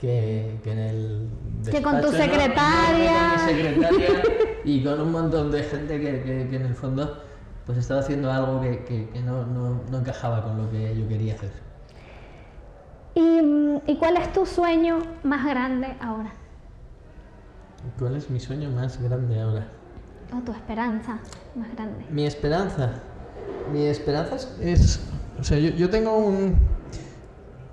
que, 0.00 0.58
que 0.64 0.72
en 0.72 0.78
el 0.78 1.28
Que 1.70 1.82
con 1.82 2.00
tu 2.00 2.10
despacho, 2.10 2.26
¿no? 2.26 2.32
secretaria. 2.32 3.12
con 3.36 3.46
mi 3.46 3.52
secretaria 3.62 4.22
y 4.64 4.82
con 4.82 5.00
un 5.00 5.12
montón 5.12 5.50
de 5.50 5.62
gente 5.62 6.00
que, 6.00 6.22
que- 6.22 6.48
que 6.48 6.56
en 6.56 6.62
el 6.64 6.74
fondo 6.74 7.22
pues 7.66 7.76
estaba 7.76 8.00
haciendo 8.00 8.32
algo 8.32 8.62
que 8.62 9.10
no, 9.22 9.44
no- 9.44 9.82
no 9.90 9.98
encajaba 9.98 10.42
con 10.42 10.56
lo 10.56 10.70
que 10.70 10.96
yo 10.98 11.06
quería 11.06 11.34
hacer. 11.34 11.50
¿Y, 13.14 13.20
mm, 13.42 13.80
¿Y 13.86 13.96
cuál 13.96 14.16
es 14.16 14.32
tu 14.32 14.46
sueño 14.46 14.98
más 15.22 15.44
grande 15.46 15.88
ahora? 16.00 16.32
¿Cuál 17.98 18.16
es 18.16 18.30
mi 18.30 18.40
sueño 18.40 18.70
más 18.70 19.00
grande 19.02 19.40
ahora? 19.40 19.66
¿O 20.36 20.40
tu 20.44 20.52
esperanza 20.52 21.18
más 21.54 21.74
grande? 21.74 22.04
Mi 22.10 22.26
esperanza. 22.26 22.90
Mi 23.72 23.86
esperanza 23.86 24.36
es. 24.36 24.48
es- 24.60 25.00
o 25.38 25.44
sea, 25.44 25.58
yo, 25.58 25.70
yo 25.70 25.88
tengo 25.90 26.16
un. 26.16 26.56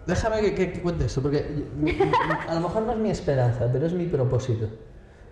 Déjame 0.06 0.40
que, 0.42 0.56
que- 0.56 0.72
que 0.74 0.82
cuente 0.82 1.06
esto, 1.06 1.22
porque 1.22 1.66
a 2.48 2.56
lo 2.56 2.62
mejor 2.62 2.84
no 2.84 2.94
es 2.94 2.98
mi 2.98 3.10
esperanza, 3.10 3.68
pero 3.72 3.86
es 3.86 3.94
mi 3.94 4.06
propósito. 4.06 4.68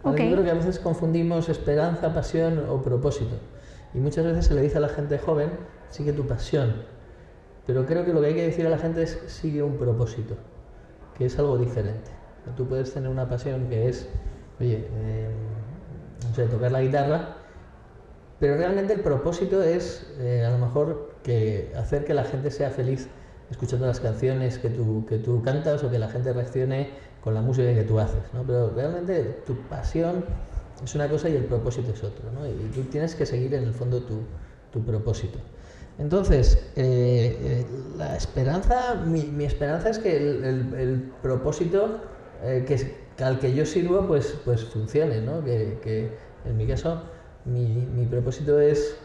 ¿Vale? 0.04 0.16
Ok. 0.18 0.24
Yo 0.30 0.32
creo 0.34 0.44
que 0.44 0.52
a 0.52 0.56
veces 0.56 0.80
confundimos 0.80 1.48
esperanza, 1.50 2.14
pasión 2.14 2.66
o 2.70 2.82
propósito. 2.82 3.38
Y 3.94 4.00
muchas 4.00 4.26
veces 4.26 4.46
se 4.48 4.54
le 4.54 4.62
dice 4.62 4.78
a 4.78 4.82
la 4.82 4.90
gente 4.90 5.18
joven, 5.18 5.50
sigue 5.90 6.12
tu 6.12 6.28
pasión. 6.28 6.74
Pero 7.66 7.86
creo 7.86 8.06
que 8.06 8.14
lo 8.14 8.22
que 8.22 8.28
hay 8.28 8.36
que 8.36 8.44
decir 8.44 8.66
a 8.68 8.70
la 8.70 8.78
gente 8.78 9.04
es, 9.04 9.20
sigue 9.28 9.64
un 9.64 9.78
propósito, 9.78 10.36
que 11.18 11.26
es 11.26 11.40
algo 11.40 11.58
diferente. 11.58 12.12
Tú 12.56 12.68
puedes 12.68 12.94
tener 12.94 13.10
una 13.10 13.28
pasión 13.28 13.68
que 13.70 13.90
es, 13.90 14.08
oye, 14.60 14.88
eh, 14.92 15.30
no 16.28 16.36
sé, 16.36 16.46
tocar 16.46 16.72
la 16.72 16.82
guitarra, 16.82 17.38
pero 18.40 18.58
realmente 18.58 18.94
el 18.94 19.00
propósito 19.00 19.64
es 19.64 20.06
eh, 20.20 20.46
a 20.46 20.52
lo 20.52 20.60
mejor 20.60 21.16
que 21.24 21.72
hacer 21.76 22.06
que 22.06 22.14
la 22.14 22.24
gente 22.24 22.52
sea 22.52 22.70
feliz 22.70 23.08
escuchando 23.50 23.88
las 23.88 24.00
canciones 24.00 24.60
que 24.60 24.70
tú, 24.70 25.06
que 25.08 25.18
tú 25.18 25.42
cantas 25.44 25.84
o 25.84 25.90
que 25.90 26.00
la 26.00 26.10
gente 26.10 26.34
reaccione 26.34 26.90
con 27.24 27.34
la 27.34 27.42
música 27.42 27.74
que 27.74 27.84
tú 27.84 28.00
haces. 28.00 28.22
¿no? 28.34 28.44
Pero 28.44 28.72
realmente 28.72 29.42
tu 29.46 29.56
pasión 29.68 30.26
es 30.84 30.94
una 30.96 31.10
cosa 31.10 31.30
y 31.30 31.36
el 31.36 31.46
propósito 31.46 31.92
es 31.92 32.04
otro. 32.04 32.32
¿no? 32.32 32.46
Y 32.48 32.72
tú 32.74 32.82
tienes 32.84 33.16
que 33.16 33.26
seguir 33.26 33.54
en 33.54 33.64
el 33.64 33.74
fondo 33.74 34.02
tu, 34.02 34.22
tu 34.72 34.84
propósito. 34.84 35.40
Entonces, 35.98 36.58
eh, 36.76 37.38
eh, 37.42 37.66
la 37.98 38.16
esperanza, 38.18 38.96
mi, 39.06 39.24
mi 39.24 39.46
esperanza 39.46 39.90
es 39.90 40.00
que 40.00 40.18
el, 40.18 40.44
el- 40.44 40.74
el 40.76 41.00
propósito 41.22 42.02
eh, 42.44 42.66
que, 42.68 43.24
al 43.24 43.40
que 43.40 43.54
yo 43.54 43.66
sirvo 43.66 44.06
pues, 44.08 44.38
pues 44.44 44.66
funcione, 44.66 45.22
¿no? 45.22 45.44
Que, 45.44 45.80
que 45.82 46.12
en 46.46 46.58
mi 46.58 46.68
caso 46.68 47.02
mi, 47.46 47.66
mi 47.96 48.06
propósito 48.06 48.60
es 48.60 48.98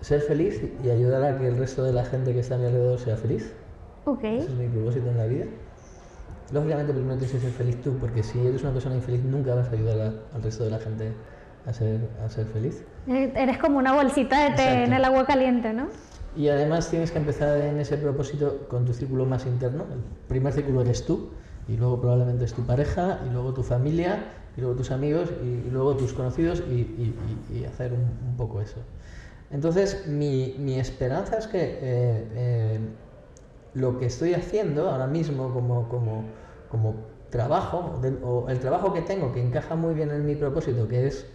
ser 0.00 0.20
feliz 0.22 0.60
y 0.82 0.88
ayudar 0.90 1.22
a 1.22 1.38
que 1.38 1.46
el 1.48 1.58
resto 1.58 1.84
de 1.84 1.92
la 1.92 2.04
gente 2.04 2.32
que 2.32 2.40
está 2.40 2.54
a 2.54 2.58
mi 2.58 2.64
alrededor 2.66 2.98
sea 2.98 3.16
feliz. 3.16 3.52
Ok. 4.06 4.24
Ese 4.24 4.46
es 4.46 4.54
mi 4.54 4.68
propósito 4.68 5.08
en 5.10 5.18
la 5.18 5.26
vida. 5.26 5.44
Lógicamente 6.52 6.92
primero 6.92 7.16
tienes 7.16 7.32
que 7.32 7.40
ser 7.40 7.50
feliz 7.50 7.80
tú, 7.82 7.96
porque 7.98 8.22
si 8.22 8.44
eres 8.46 8.62
una 8.62 8.72
persona 8.72 8.94
infeliz 8.94 9.22
nunca 9.22 9.54
vas 9.54 9.68
a 9.68 9.72
ayudar 9.72 10.00
a- 10.00 10.36
al 10.36 10.42
resto 10.42 10.64
de 10.64 10.70
la 10.70 10.78
gente 10.78 11.12
a 11.66 11.72
ser, 11.72 12.00
a 12.24 12.28
ser 12.28 12.46
feliz. 12.46 12.82
Eres 13.06 13.58
como 13.58 13.78
una 13.78 13.92
bolsita 13.94 14.40
de 14.48 14.56
té 14.56 14.62
Exacto. 14.62 14.84
en 14.86 14.92
el 14.94 15.04
agua 15.04 15.24
caliente, 15.26 15.72
¿no? 15.72 15.88
Y 16.36 16.48
además 16.48 16.88
tienes 16.88 17.10
que 17.10 17.18
empezar 17.18 17.58
en 17.60 17.78
ese 17.78 17.98
propósito 17.98 18.66
con 18.68 18.84
tu 18.84 18.92
círculo 18.92 19.26
más 19.26 19.44
interno. 19.46 19.84
El 19.92 20.00
primer 20.28 20.52
círculo 20.52 20.80
eres 20.80 21.04
tú, 21.04 21.30
y 21.68 21.76
luego 21.76 22.00
probablemente 22.00 22.44
es 22.44 22.54
tu 22.54 22.62
pareja, 22.62 23.20
y 23.26 23.32
luego 23.32 23.52
tu 23.52 23.62
familia, 23.62 24.24
y 24.56 24.60
luego 24.60 24.76
tus 24.76 24.90
amigos, 24.90 25.28
y, 25.42 25.70
luego 25.70 25.96
tus 25.96 26.12
conocidos, 26.12 26.60
y, 26.60 27.64
hacer 27.64 27.92
un, 27.92 28.36
poco 28.36 28.60
eso. 28.60 28.80
Entonces, 29.50 30.06
mi, 30.06 30.56
mi 30.58 30.80
esperanza 30.80 31.36
es 31.36 31.46
que 31.46 31.60
eh, 31.62 31.78
eh, 31.82 32.80
lo 33.74 33.98
que 33.98 34.06
estoy 34.06 34.32
haciendo 34.34 34.90
ahora 34.90 35.06
mismo 35.06 35.52
como, 35.52 35.88
como, 35.88 36.24
como 36.70 36.94
trabajo, 37.30 38.00
o 38.24 38.48
el 38.48 38.58
trabajo 38.58 38.92
que 38.92 39.02
tengo 39.02 39.32
que 39.32 39.42
encaja 39.42 39.74
muy 39.74 39.94
bien 39.94 40.10
en 40.10 40.24
mi 40.24 40.34
propósito, 40.34 40.88
que 40.88 41.06
es 41.06 41.26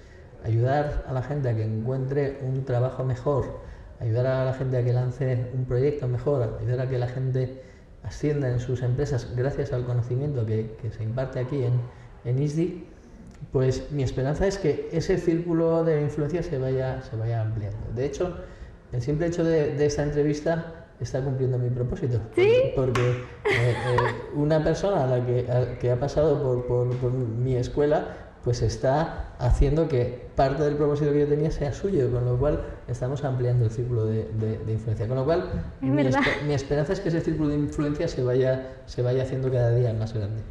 ayudar 0.43 1.05
a 1.07 1.13
la 1.13 1.21
gente 1.21 1.49
a 1.49 1.55
que 1.55 1.63
encuentre 1.63 2.39
un 2.41 2.63
trabajo 2.65 3.03
mejor, 3.03 3.59
ayudar 3.99 4.25
a 4.27 4.45
la 4.45 4.53
gente 4.53 4.77
a 4.77 4.83
que 4.83 4.93
lance 4.93 5.47
un 5.53 5.65
proyecto 5.65 6.07
mejor, 6.07 6.57
ayudar 6.61 6.81
a 6.81 6.89
que 6.89 6.97
la 6.97 7.07
gente 7.07 7.61
ascienda 8.03 8.49
en 8.49 8.59
sus 8.59 8.83
empresas 8.83 9.33
gracias 9.35 9.73
al 9.73 9.85
conocimiento 9.85 10.45
que, 10.45 10.75
que 10.81 10.91
se 10.91 11.03
imparte 11.03 11.39
aquí 11.39 11.63
en, 11.63 11.73
en 12.25 12.41
ISDI, 12.41 12.87
pues 13.51 13.91
mi 13.91 14.03
esperanza 14.03 14.47
es 14.47 14.57
que 14.57 14.89
ese 14.91 15.17
círculo 15.17 15.83
de 15.83 16.01
influencia 16.01 16.41
se 16.43 16.57
vaya, 16.57 17.01
se 17.01 17.15
vaya 17.15 17.41
ampliando. 17.41 17.77
De 17.95 18.05
hecho, 18.05 18.35
el 18.91 19.01
simple 19.01 19.27
hecho 19.27 19.43
de, 19.43 19.75
de 19.75 19.85
esta 19.85 20.03
entrevista 20.03 20.85
está 20.99 21.21
cumpliendo 21.21 21.57
mi 21.59 21.69
propósito. 21.69 22.19
¿Sí? 22.35 22.71
Porque, 22.75 23.01
eh, 23.09 23.15
eh, 23.45 23.75
una 24.35 24.63
persona 24.63 25.03
a 25.03 25.07
la 25.07 25.25
que, 25.25 25.51
a- 25.51 25.77
que 25.77 25.91
ha 25.91 25.99
pasado 25.99 26.41
por, 26.41 26.65
por- 26.65 26.95
por 26.97 27.11
mi 27.11 27.55
escuela, 27.55 28.26
pues 28.47 28.61
está 28.61 29.25
haciendo 29.39 29.89
que 29.89 30.29
parte 30.37 30.63
del 30.63 30.77
propósito 30.77 31.11
que 31.11 31.19
yo 31.19 31.27
tenía 31.27 31.51
sea 31.51 31.73
suyo, 31.73 32.09
con 32.09 32.23
lo 32.23 32.37
cual 32.39 32.61
estamos 32.87 33.25
ampliando 33.25 33.65
el 33.65 33.71
círculo 33.71 34.05
de, 34.05 34.23
de- 34.39 34.59
de 34.59 34.71
influencia. 34.71 35.05
Con 35.05 35.17
lo 35.17 35.25
cual, 35.25 35.49
Es 35.81 35.89
mi, 36.45 36.53
esperanza 36.53 36.93
es 36.93 37.01
que 37.01 37.09
ese 37.09 37.19
círculo 37.19 37.49
de 37.49 37.55
influencia 37.55 38.07
se 38.07 38.23
vaya, 38.23 38.69
se 38.85 39.01
vaya 39.01 39.23
haciendo 39.23 39.51
cada 39.51 39.71
día 39.75 39.91
más 39.93 40.13
grande. 40.13 40.43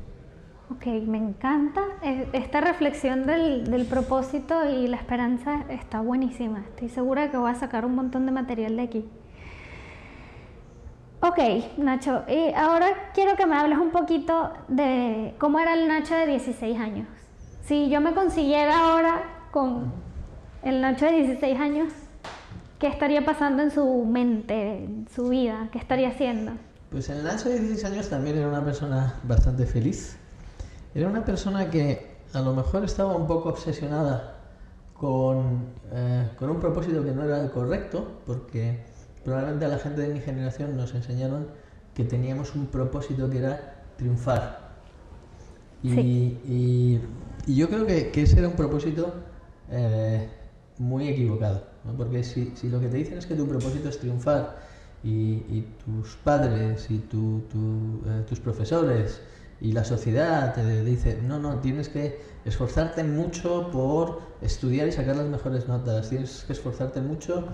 Ok, 0.70 0.84
me 1.06 1.16
encanta. 1.16 1.80
Eh, 2.02 2.28
Esta 2.34 2.60
reflexión 2.60 3.24
del, 3.24 3.70
del 3.70 3.86
propósito 3.86 4.68
y 4.68 4.88
la 4.88 4.98
esperanza 4.98 5.64
está 5.70 6.02
buenísima. 6.02 6.66
Estoy 6.68 6.90
segura 6.90 7.30
que 7.30 7.38
voy 7.38 7.50
a 7.50 7.54
sacar 7.54 7.86
un 7.86 7.94
montón 7.94 8.26
de 8.26 8.32
material 8.32 8.76
de 8.76 8.82
aquí. 8.82 9.08
Ok, 11.20 11.38
Nacho, 11.78 12.24
y 12.28 12.52
ahora 12.52 12.88
quiero 13.14 13.36
que 13.36 13.46
me 13.46 13.56
hables 13.56 13.78
un 13.78 13.90
poquito 13.90 14.52
de 14.68 15.34
cómo 15.38 15.58
era 15.60 15.72
el 15.72 15.88
Nacho 15.88 16.14
de 16.14 16.26
16 16.26 16.78
años. 16.78 17.08
Si 17.66 17.88
yo 17.90 18.00
me 18.00 18.14
consiguiera 18.14 18.92
ahora 18.92 19.22
con 19.50 19.92
el 20.62 20.80
Nacho 20.80 21.06
de 21.06 21.12
16 21.12 21.58
años, 21.58 21.92
¿qué 22.78 22.86
estaría 22.86 23.24
pasando 23.24 23.62
en 23.62 23.70
su 23.70 24.04
mente, 24.04 24.84
en 24.84 25.08
su 25.14 25.28
vida? 25.28 25.68
¿Qué 25.72 25.78
estaría 25.78 26.08
haciendo? 26.08 26.52
Pues 26.90 27.08
en 27.08 27.24
Nacho 27.24 27.48
de 27.48 27.58
16 27.58 27.84
años 27.92 28.08
también 28.08 28.38
era 28.38 28.48
una 28.48 28.64
persona 28.64 29.14
bastante 29.24 29.66
feliz. 29.66 30.16
Era 30.94 31.08
una 31.08 31.24
persona 31.24 31.68
que 31.70 32.16
a 32.32 32.40
lo 32.40 32.54
mejor 32.54 32.84
estaba 32.84 33.16
un 33.16 33.26
poco 33.26 33.48
obsesionada 33.48 34.34
con, 34.94 35.64
eh, 35.92 36.28
con 36.38 36.50
un 36.50 36.60
propósito 36.60 37.02
que 37.04 37.10
no 37.12 37.24
era 37.24 37.40
el 37.42 37.50
correcto, 37.50 38.20
porque 38.26 38.84
probablemente 39.24 39.64
a 39.64 39.68
la 39.68 39.78
gente 39.78 40.02
de 40.02 40.14
mi 40.14 40.20
generación 40.20 40.76
nos 40.76 40.94
enseñaron 40.94 41.48
que 41.94 42.04
teníamos 42.04 42.54
un 42.54 42.66
propósito 42.66 43.28
que 43.28 43.38
era 43.38 43.74
triunfar. 43.96 44.66
Y, 45.82 45.90
Sí. 45.90 46.40
y- 46.46 47.00
y 47.46 47.54
yo 47.56 47.68
creo 47.68 47.86
que, 47.86 48.10
que 48.10 48.22
ese 48.22 48.38
era 48.38 48.48
un 48.48 48.56
propósito 48.56 49.12
eh, 49.70 50.28
muy 50.78 51.08
equivocado, 51.08 51.62
¿no? 51.84 51.92
porque 51.94 52.22
si, 52.24 52.52
si 52.56 52.68
lo 52.68 52.80
que 52.80 52.88
te 52.88 52.96
dicen 52.98 53.18
es 53.18 53.26
que 53.26 53.34
tu 53.34 53.46
propósito 53.46 53.88
es 53.88 53.98
triunfar 53.98 54.56
y, 55.02 55.10
y 55.48 55.74
tus 55.84 56.16
padres 56.16 56.90
y 56.90 56.98
tu- 56.98 57.42
tu, 57.50 58.02
eh, 58.08 58.24
tus 58.28 58.40
profesores 58.40 59.20
y 59.60 59.72
la 59.72 59.84
sociedad 59.84 60.54
te 60.54 60.84
dice, 60.84 61.18
no, 61.22 61.38
no, 61.38 61.60
tienes 61.60 61.88
que 61.88 62.20
esforzarte 62.44 63.04
mucho 63.04 63.70
por 63.70 64.20
estudiar 64.42 64.86
y 64.88 64.92
sacar 64.92 65.16
las 65.16 65.26
mejores 65.26 65.66
notas, 65.66 66.08
tienes 66.10 66.44
que 66.46 66.52
esforzarte 66.52 67.00
mucho 67.00 67.44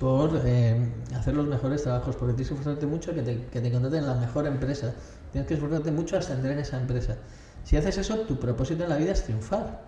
por 0.00 0.40
eh, 0.44 0.76
hacer 1.14 1.34
los 1.34 1.46
mejores 1.46 1.82
trabajos, 1.84 2.16
porque 2.16 2.34
tienes 2.34 2.48
que 2.48 2.54
esforzarte 2.54 2.86
mucho 2.86 3.14
que 3.14 3.22
te, 3.22 3.44
que 3.46 3.60
te 3.60 3.70
contraten 3.70 4.00
en 4.00 4.06
la 4.06 4.14
mejor 4.14 4.46
empresa, 4.46 4.92
tienes 5.32 5.46
que 5.48 5.54
esforzarte 5.54 5.90
mucho 5.92 6.16
a 6.16 6.18
ascender 6.18 6.52
en 6.52 6.58
esa 6.58 6.78
empresa. 6.80 7.16
Si 7.66 7.76
haces 7.76 7.98
eso, 7.98 8.18
tu 8.20 8.36
propósito 8.36 8.84
en 8.84 8.90
la 8.90 8.96
vida 8.96 9.10
es 9.10 9.24
triunfar. 9.24 9.82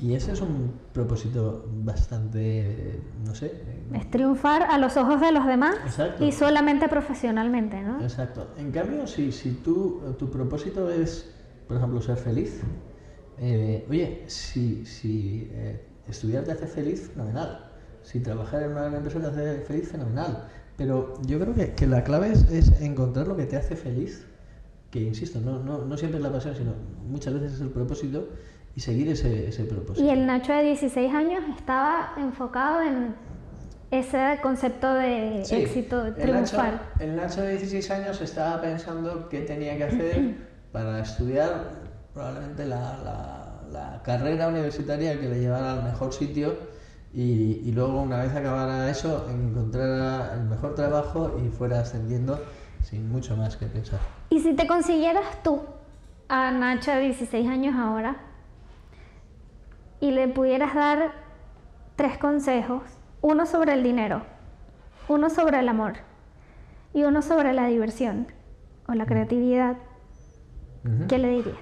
Y 0.00 0.14
ese 0.14 0.32
es 0.32 0.40
un 0.40 0.72
propósito 0.94 1.66
bastante, 1.84 3.02
no 3.22 3.34
sé, 3.34 3.48
eh, 3.48 3.82
Es 3.92 4.10
triunfar 4.10 4.62
a 4.62 4.78
los 4.78 4.96
ojos 4.96 5.20
de 5.20 5.30
los 5.30 5.46
demás 5.46 5.76
Exacto. 5.84 6.24
y 6.24 6.32
solamente 6.32 6.88
profesionalmente, 6.88 7.82
¿no? 7.82 8.00
Exacto. 8.00 8.54
En 8.56 8.72
cambio, 8.72 9.06
si, 9.06 9.30
si 9.30 9.50
tú, 9.50 10.00
tu 10.18 10.30
propósito 10.30 10.90
es, 10.90 11.30
por 11.68 11.76
ejemplo, 11.76 12.00
ser 12.00 12.16
feliz, 12.16 12.62
eh, 13.38 13.86
oye, 13.90 14.24
si, 14.28 14.86
si 14.86 15.50
eh, 15.52 15.84
estudiar 16.08 16.44
te 16.44 16.52
hace 16.52 16.66
feliz, 16.66 17.10
fenomenal. 17.12 17.70
Si 18.02 18.20
trabajar 18.20 18.62
en 18.62 18.70
una 18.70 18.84
gran 18.84 18.94
empresa 18.94 19.20
te 19.20 19.26
hace 19.26 19.60
feliz, 19.66 19.86
fenomenal. 19.86 20.48
Pero 20.78 21.20
yo 21.26 21.38
creo 21.38 21.54
que, 21.54 21.74
que 21.74 21.86
la 21.86 22.04
clave 22.04 22.32
es, 22.32 22.50
es 22.50 22.80
encontrar 22.80 23.28
lo 23.28 23.36
que 23.36 23.44
te 23.44 23.58
hace 23.58 23.76
feliz, 23.76 24.26
que 24.92 25.00
insisto, 25.00 25.40
no, 25.40 25.58
no, 25.58 25.78
no 25.86 25.96
siempre 25.96 26.18
es 26.18 26.22
la 26.24 26.30
pasión, 26.30 26.54
sino 26.54 26.72
muchas 27.08 27.34
veces 27.34 27.54
es 27.54 27.60
el 27.62 27.70
propósito 27.70 28.28
y 28.76 28.80
seguir 28.80 29.08
ese, 29.08 29.48
ese 29.48 29.64
propósito. 29.64 30.06
Y 30.06 30.10
el 30.10 30.26
Nacho 30.26 30.52
de 30.52 30.62
16 30.62 31.12
años 31.12 31.42
estaba 31.58 32.12
enfocado 32.18 32.82
en 32.82 33.14
ese 33.90 34.38
concepto 34.42 34.92
de 34.94 35.42
Sí, 35.44 35.56
éxito 35.56 36.06
el 36.06 36.14
triunfal. 36.14 36.72
Nacho, 36.74 36.80
el 37.00 37.16
Nacho 37.16 37.40
de 37.42 37.50
16 37.52 37.90
años 37.90 38.20
estaba 38.20 38.60
pensando 38.60 39.28
qué 39.28 39.40
tenía 39.40 39.76
que 39.78 39.84
hacer 39.84 40.34
para 40.72 41.00
estudiar 41.00 41.70
probablemente 42.14 42.66
la, 42.66 42.78
la- 43.02 43.38
la 43.72 44.02
carrera 44.02 44.48
universitaria 44.48 45.18
que 45.18 45.28
le 45.30 45.40
llevara 45.40 45.72
al 45.72 45.84
mejor 45.84 46.12
sitio 46.12 46.54
y, 47.14 47.62
y 47.64 47.72
luego 47.72 48.02
una 48.02 48.22
vez 48.22 48.34
acabara 48.34 48.90
eso 48.90 49.26
encontrara 49.30 50.34
el 50.34 50.44
mejor 50.44 50.74
trabajo 50.74 51.40
y 51.42 51.48
fuera 51.48 51.80
ascendiendo 51.80 52.38
sin 52.82 53.10
mucho 53.10 53.36
más 53.36 53.56
que 53.56 53.66
pensar. 53.66 54.00
Y 54.30 54.40
si 54.40 54.54
te 54.54 54.66
consiguieras 54.66 55.42
tú 55.42 55.62
a 56.28 56.50
Nacho 56.50 56.90
de 56.92 57.00
16 57.00 57.48
años 57.48 57.74
ahora 57.76 58.16
y 60.00 60.10
le 60.10 60.28
pudieras 60.28 60.74
dar 60.74 61.12
tres 61.96 62.18
consejos, 62.18 62.82
uno 63.20 63.46
sobre 63.46 63.74
el 63.74 63.82
dinero, 63.82 64.22
uno 65.08 65.30
sobre 65.30 65.60
el 65.60 65.68
amor 65.68 65.94
y 66.92 67.04
uno 67.04 67.22
sobre 67.22 67.52
la 67.52 67.66
diversión 67.66 68.26
o 68.88 68.94
la 68.94 69.06
creatividad. 69.06 69.76
¿qué 71.08 71.18
le 71.18 71.28
dirías? 71.28 71.56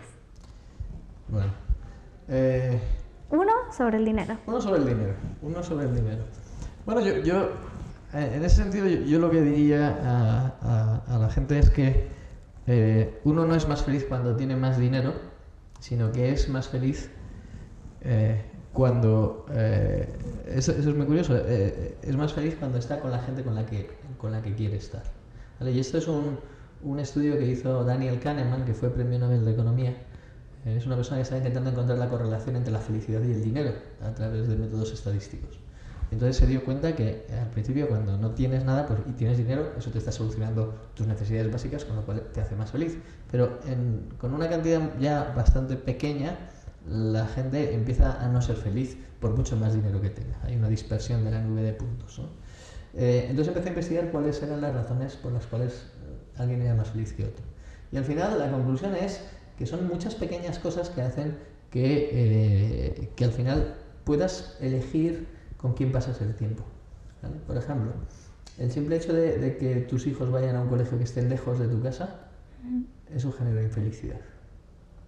Bueno, 1.29 1.53
eh, 2.29 2.81
Uno 3.29 3.53
sobre 3.71 3.99
el 3.99 4.05
dinero. 4.05 4.37
Uno 4.47 4.61
sobre 4.61 4.79
el 4.79 4.87
dinero, 4.87 5.15
uno 5.43 5.63
sobre 5.63 5.85
el 5.85 5.95
dinero. 5.95 6.25
Bueno, 6.87 7.03
yo, 7.03 7.19
yo 7.19 7.51
en 8.13 8.45
ese 8.45 8.57
sentido, 8.57 8.87
yo, 8.87 9.19
lo 9.19 9.31
que 9.31 9.43
diría 9.43 9.99
a, 10.61 11.19
la 11.19 11.31
gente 11.31 11.59
es 11.59 11.71
que 11.71 12.09
eh, 12.67 13.21
uno 13.25 13.47
no 13.47 13.55
es 13.55 13.69
más 13.69 13.83
feliz 13.83 14.05
cuando 14.09 14.37
tiene 14.37 14.57
más 14.57 14.79
dinero, 14.79 15.15
sino 15.81 16.13
que 16.13 16.33
es 16.33 16.49
más 16.49 16.69
feliz 16.69 17.11
eh, 18.03 18.43
cuando... 18.73 19.47
eh, 19.53 20.09
eso, 20.49 20.73
es 20.73 20.87
muy 20.87 21.07
curioso, 21.07 21.37
eh, 21.37 21.97
es 22.03 22.17
más 22.17 22.33
feliz 22.33 22.57
cuando 22.59 22.79
está 22.79 23.01
con 23.01 23.11
la 23.13 23.21
gente 23.21 23.43
con 23.45 23.55
la 23.55 23.65
que, 23.67 23.91
con 24.19 24.33
la 24.33 24.43
que 24.43 24.55
quiere 24.55 24.77
estar. 24.77 25.03
Y 25.61 25.79
esto 25.79 25.99
es 25.99 26.09
un, 26.09 26.39
un 26.83 26.99
estudio 27.01 27.39
que 27.39 27.47
hizo 27.47 27.85
Daniel 27.85 28.19
Kahneman, 28.21 28.65
que 28.65 28.75
fue 28.75 28.91
premio 28.91 29.19
Nobel 29.19 29.45
de 29.45 29.53
Economía. 29.53 29.91
Eh, 30.65 30.77
Es 30.77 30.87
una 30.87 30.97
persona 30.97 31.19
que 31.19 31.23
está 31.23 31.37
intentando 31.37 31.71
encontrar 31.71 31.99
la 31.99 32.09
correlación 32.09 32.57
entre 32.57 32.73
la 32.73 32.81
felicidad 32.81 33.23
y 33.23 33.33
el 33.33 33.43
dinero 33.43 33.73
a 34.03 34.13
través 34.15 34.49
de 34.49 34.57
métodos 34.57 34.93
estadísticos. 34.93 35.60
Entonces 36.13 36.37
se 36.37 36.47
dio 36.47 36.65
cuenta 36.65 36.95
que 36.97 37.25
al 37.41 37.51
principio 37.51 37.89
cuando 37.89 38.17
no 38.17 38.31
tienes 38.33 38.65
nada 38.65 38.87
pues, 38.87 39.01
y 39.09 39.13
tienes 39.13 39.39
dinero, 39.39 39.71
eso 39.79 39.91
te 39.91 39.99
está 39.99 40.11
solucionando 40.13 40.75
tus 40.95 41.07
necesidades 41.07 41.51
básicas, 41.53 41.85
con 41.85 41.97
lo 41.97 42.03
cual 42.03 42.23
te 42.33 42.41
hace 42.41 42.57
más 42.57 42.71
feliz. 42.71 42.99
Pero 43.31 43.61
en- 43.67 44.09
con 44.19 44.35
una 44.35 44.49
cantidad 44.49 44.81
ya 44.99 45.33
bastante 45.37 45.77
pequeña, 45.77 46.37
la 46.89 47.27
gente 47.27 47.75
empieza 47.75 48.21
a 48.25 48.29
no 48.29 48.41
ser 48.43 48.57
feliz 48.57 48.97
por 49.21 49.37
mucho 49.37 49.57
más 49.57 49.75
dinero 49.75 50.01
que 50.01 50.11
tenga. 50.11 50.39
Hay 50.43 50.57
una 50.57 50.69
dispersión 50.69 51.25
de 51.25 51.31
la 51.31 51.41
nube 51.41 51.63
de 51.63 51.73
puntos. 51.75 52.19
¿no? 52.19 52.25
Eh, 52.95 53.27
entonces 53.29 53.49
empecé 53.49 53.69
a 53.69 53.71
investigar 53.71 54.11
cuáles 54.11 54.43
eran 54.43 54.61
las 54.61 54.75
razones 54.75 55.15
por 55.17 55.33
las 55.33 55.47
cuales 55.47 55.73
eh, 56.03 56.41
alguien 56.41 56.63
era 56.63 56.75
más 56.75 56.91
feliz 56.91 57.13
que 57.13 57.25
otro. 57.25 57.45
Y 57.93 57.97
al 57.99 58.05
final 58.05 58.39
la 58.39 58.51
conclusión 58.51 58.95
es 58.97 59.21
que 59.57 59.67
son 59.67 59.87
muchas 59.87 60.15
pequeñas 60.15 60.59
cosas 60.59 60.91
que 60.91 61.03
hacen 61.03 61.37
que, 61.71 62.09
eh, 62.13 63.11
que 63.15 63.25
al 63.25 63.33
final 63.33 63.75
puedas 64.05 64.57
elegir 64.61 65.27
con 65.61 65.75
quién 65.75 65.93
pasas 65.93 66.21
el 66.21 66.35
tiempo. 66.35 66.65
¿vale? 67.23 67.37
Por 67.47 67.57
ejemplo, 67.57 67.93
el 68.59 68.71
simple 68.71 68.97
hecho 68.97 69.13
de, 69.13 69.39
de 69.39 69.57
que 69.57 69.77
tus 69.77 70.07
hijos 70.07 70.31
vayan 70.31 70.57
a 70.57 70.63
un 70.63 70.69
colegio 70.69 70.99
que 70.99 71.05
estén 71.05 71.29
lejos 71.29 71.59
de 71.59 71.69
tu 71.69 71.83
casa, 71.83 72.27
eso 73.15 73.33
genera 73.33 73.63
infelicidad. 73.63 74.21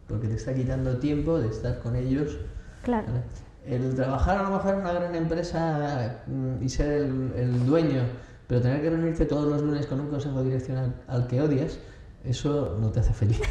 Porque 0.09 0.29
te 0.29 0.35
está 0.35 0.55
quitando 0.55 0.99
tiempo 0.99 1.39
de 1.39 1.49
estar 1.49 1.79
con 1.81 1.97
ellos 1.97 2.39
Claro. 2.83 3.07
¿vale? 3.07 3.23
El 3.65 3.95
trabajar 3.95 4.39
a 4.39 4.43
lo 4.43 4.51
mejor 4.51 4.75
en 4.75 4.81
una 4.81 4.93
gran 4.93 5.15
empresa 5.15 6.23
mm, 6.27 6.63
y 6.63 6.69
ser 6.69 6.93
el, 6.93 7.33
el 7.37 7.67
dueño, 7.67 8.03
pero 8.49 8.61
tener 8.61 8.83
que 8.83 8.91
reunirte 8.91 9.25
todos 9.25 9.47
los 9.49 9.63
lunes 9.63 9.87
con 9.87 10.01
un 10.01 10.09
consejo 10.09 10.43
direccional 10.43 10.95
al 11.07 11.29
que 11.29 11.41
odias, 11.41 11.79
eso 12.25 12.77
no 12.81 12.91
te 12.91 13.01
hace 13.01 13.13
feliz. 13.13 13.41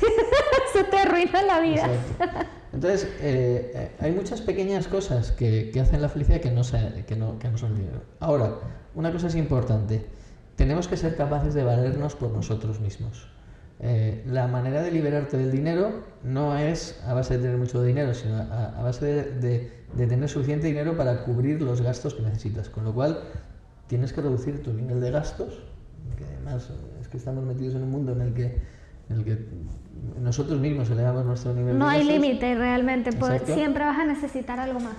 Eso 0.74 0.86
te 0.90 0.98
arruina 1.00 1.44
la 1.44 1.60
vida. 1.60 1.86
Exacto. 1.94 2.48
Entonces, 2.74 3.04
eh, 3.22 3.72
eh, 3.76 3.92
hay 4.00 4.12
muchas 4.14 4.42
pequeñas 4.42 4.88
cosas 4.88 5.32
que, 5.32 5.72
hacen 5.82 6.02
la 6.02 6.10
felicidad 6.10 6.40
que 6.40 6.52
no, 6.52 6.64
se- 6.64 7.04
que, 7.06 7.16
no, 7.16 7.38
que 7.38 7.50
no 7.50 7.58
son 7.58 7.76
dinero. 7.76 8.02
Ahora, 8.20 8.56
una 8.96 9.12
cosa 9.12 9.28
es 9.28 9.36
importante. 9.36 10.06
Tenemos 10.56 10.88
que 10.88 10.96
ser 10.96 11.16
capaces 11.16 11.54
de 11.54 11.64
valernos 11.64 12.16
por 12.16 12.32
nosotros 12.32 12.80
mismos. 12.80 13.28
Eh, 13.80 14.24
la 14.28 14.48
manera 14.48 14.84
de 14.84 14.92
liberarte 14.92 15.38
del 15.38 15.52
dinero 15.52 16.04
no 16.24 16.56
es 16.58 17.02
a 17.08 17.14
base 17.14 17.38
de 17.38 17.44
tener 17.44 17.58
mucho 17.58 17.82
dinero, 17.84 18.14
sino 18.14 18.38
a, 18.38 18.82
base 18.84 19.06
de, 19.06 19.72
de- 19.96 20.08
tener 20.08 20.30
suficiente 20.30 20.68
dinero 20.68 20.96
para 20.96 21.24
cubrir 21.26 21.62
los 21.62 21.82
gastos 21.82 22.14
que 22.14 22.22
necesitas. 22.22 22.70
Con 22.70 22.86
lo 22.86 22.94
cual, 22.94 23.20
tienes 23.88 24.14
que 24.14 24.22
reducir 24.22 24.62
tu 24.64 24.72
nivel 24.72 25.02
de 25.02 25.12
gastos, 25.12 25.64
que 26.18 26.24
además 26.24 26.70
es 27.02 27.08
que 27.10 27.18
estamos 27.18 27.44
metidos 27.44 27.76
en 27.76 27.84
un 27.84 27.92
mundo 27.92 28.14
en 28.14 28.22
el 28.22 28.34
que, 28.34 28.60
el 29.14 29.24
que 29.24 29.38
nosotros 30.22 30.60
mismos 30.60 30.90
elevamos 30.90 31.26
nuestro 31.26 31.54
nivel 31.54 31.78
No 31.78 31.86
de 31.90 31.92
hay 31.96 32.04
límite 32.04 32.56
realmente, 32.56 33.12
pues, 33.14 33.42
siempre 33.44 33.84
vas 33.86 33.98
a 34.00 34.06
necesitar 34.06 34.60
algo 34.60 34.80
más. 34.80 34.94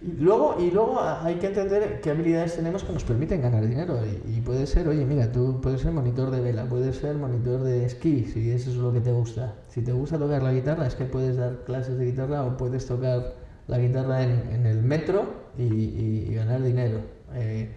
Y 0.00 0.22
luego, 0.22 0.56
y 0.60 0.70
luego 0.70 1.00
hay 1.00 1.34
que 1.36 1.48
entender 1.48 2.00
qué 2.00 2.10
habilidades 2.10 2.54
tenemos 2.54 2.84
que 2.84 2.92
nos 2.92 3.02
permiten 3.02 3.42
ganar 3.42 3.66
dinero. 3.66 3.98
Y, 4.06 4.36
y 4.36 4.40
puede 4.40 4.66
ser, 4.68 4.86
oye, 4.86 5.04
mira, 5.04 5.32
tú 5.32 5.60
puedes 5.60 5.80
ser 5.80 5.90
monitor 5.90 6.30
de 6.30 6.40
vela, 6.40 6.66
puedes 6.66 6.96
ser 6.98 7.16
monitor 7.16 7.62
de 7.64 7.84
esquí, 7.84 8.24
si 8.32 8.48
eso 8.52 8.70
es 8.70 8.76
lo 8.76 8.92
que 8.92 9.00
te 9.00 9.10
gusta. 9.10 9.54
Si 9.68 9.82
te 9.82 9.90
gusta 9.90 10.16
tocar 10.16 10.42
la 10.44 10.52
guitarra, 10.52 10.86
es 10.86 10.94
que 10.94 11.04
puedes 11.04 11.36
dar 11.36 11.64
clases 11.66 11.98
de 11.98 12.04
guitarra 12.06 12.44
o 12.44 12.56
puedes 12.56 12.86
tocar 12.86 13.34
la 13.66 13.78
guitarra 13.78 14.22
en, 14.22 14.40
en 14.52 14.66
el 14.66 14.82
metro 14.82 15.24
y, 15.58 15.62
y- 15.64 16.26
y 16.30 16.34
ganar 16.34 16.62
dinero. 16.62 17.00
Eh, 17.34 17.68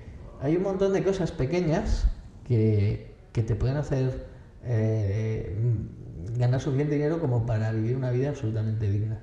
hay 0.42 0.56
un 0.56 0.62
montón 0.64 0.94
de 0.94 1.04
cosas 1.04 1.32
pequeñas 1.32 2.06
que, 2.48 3.16
que 3.32 3.42
te 3.42 3.56
pueden 3.56 3.78
hacer 3.78 4.28
eh, 4.64 5.56
ganar 6.38 6.60
suficiente 6.60 6.96
dinero 6.96 7.20
como 7.20 7.46
para 7.46 7.72
vivir 7.72 7.96
una 7.96 8.12
vida 8.12 8.30
absolutamente 8.30 8.90
digna. 8.90 9.20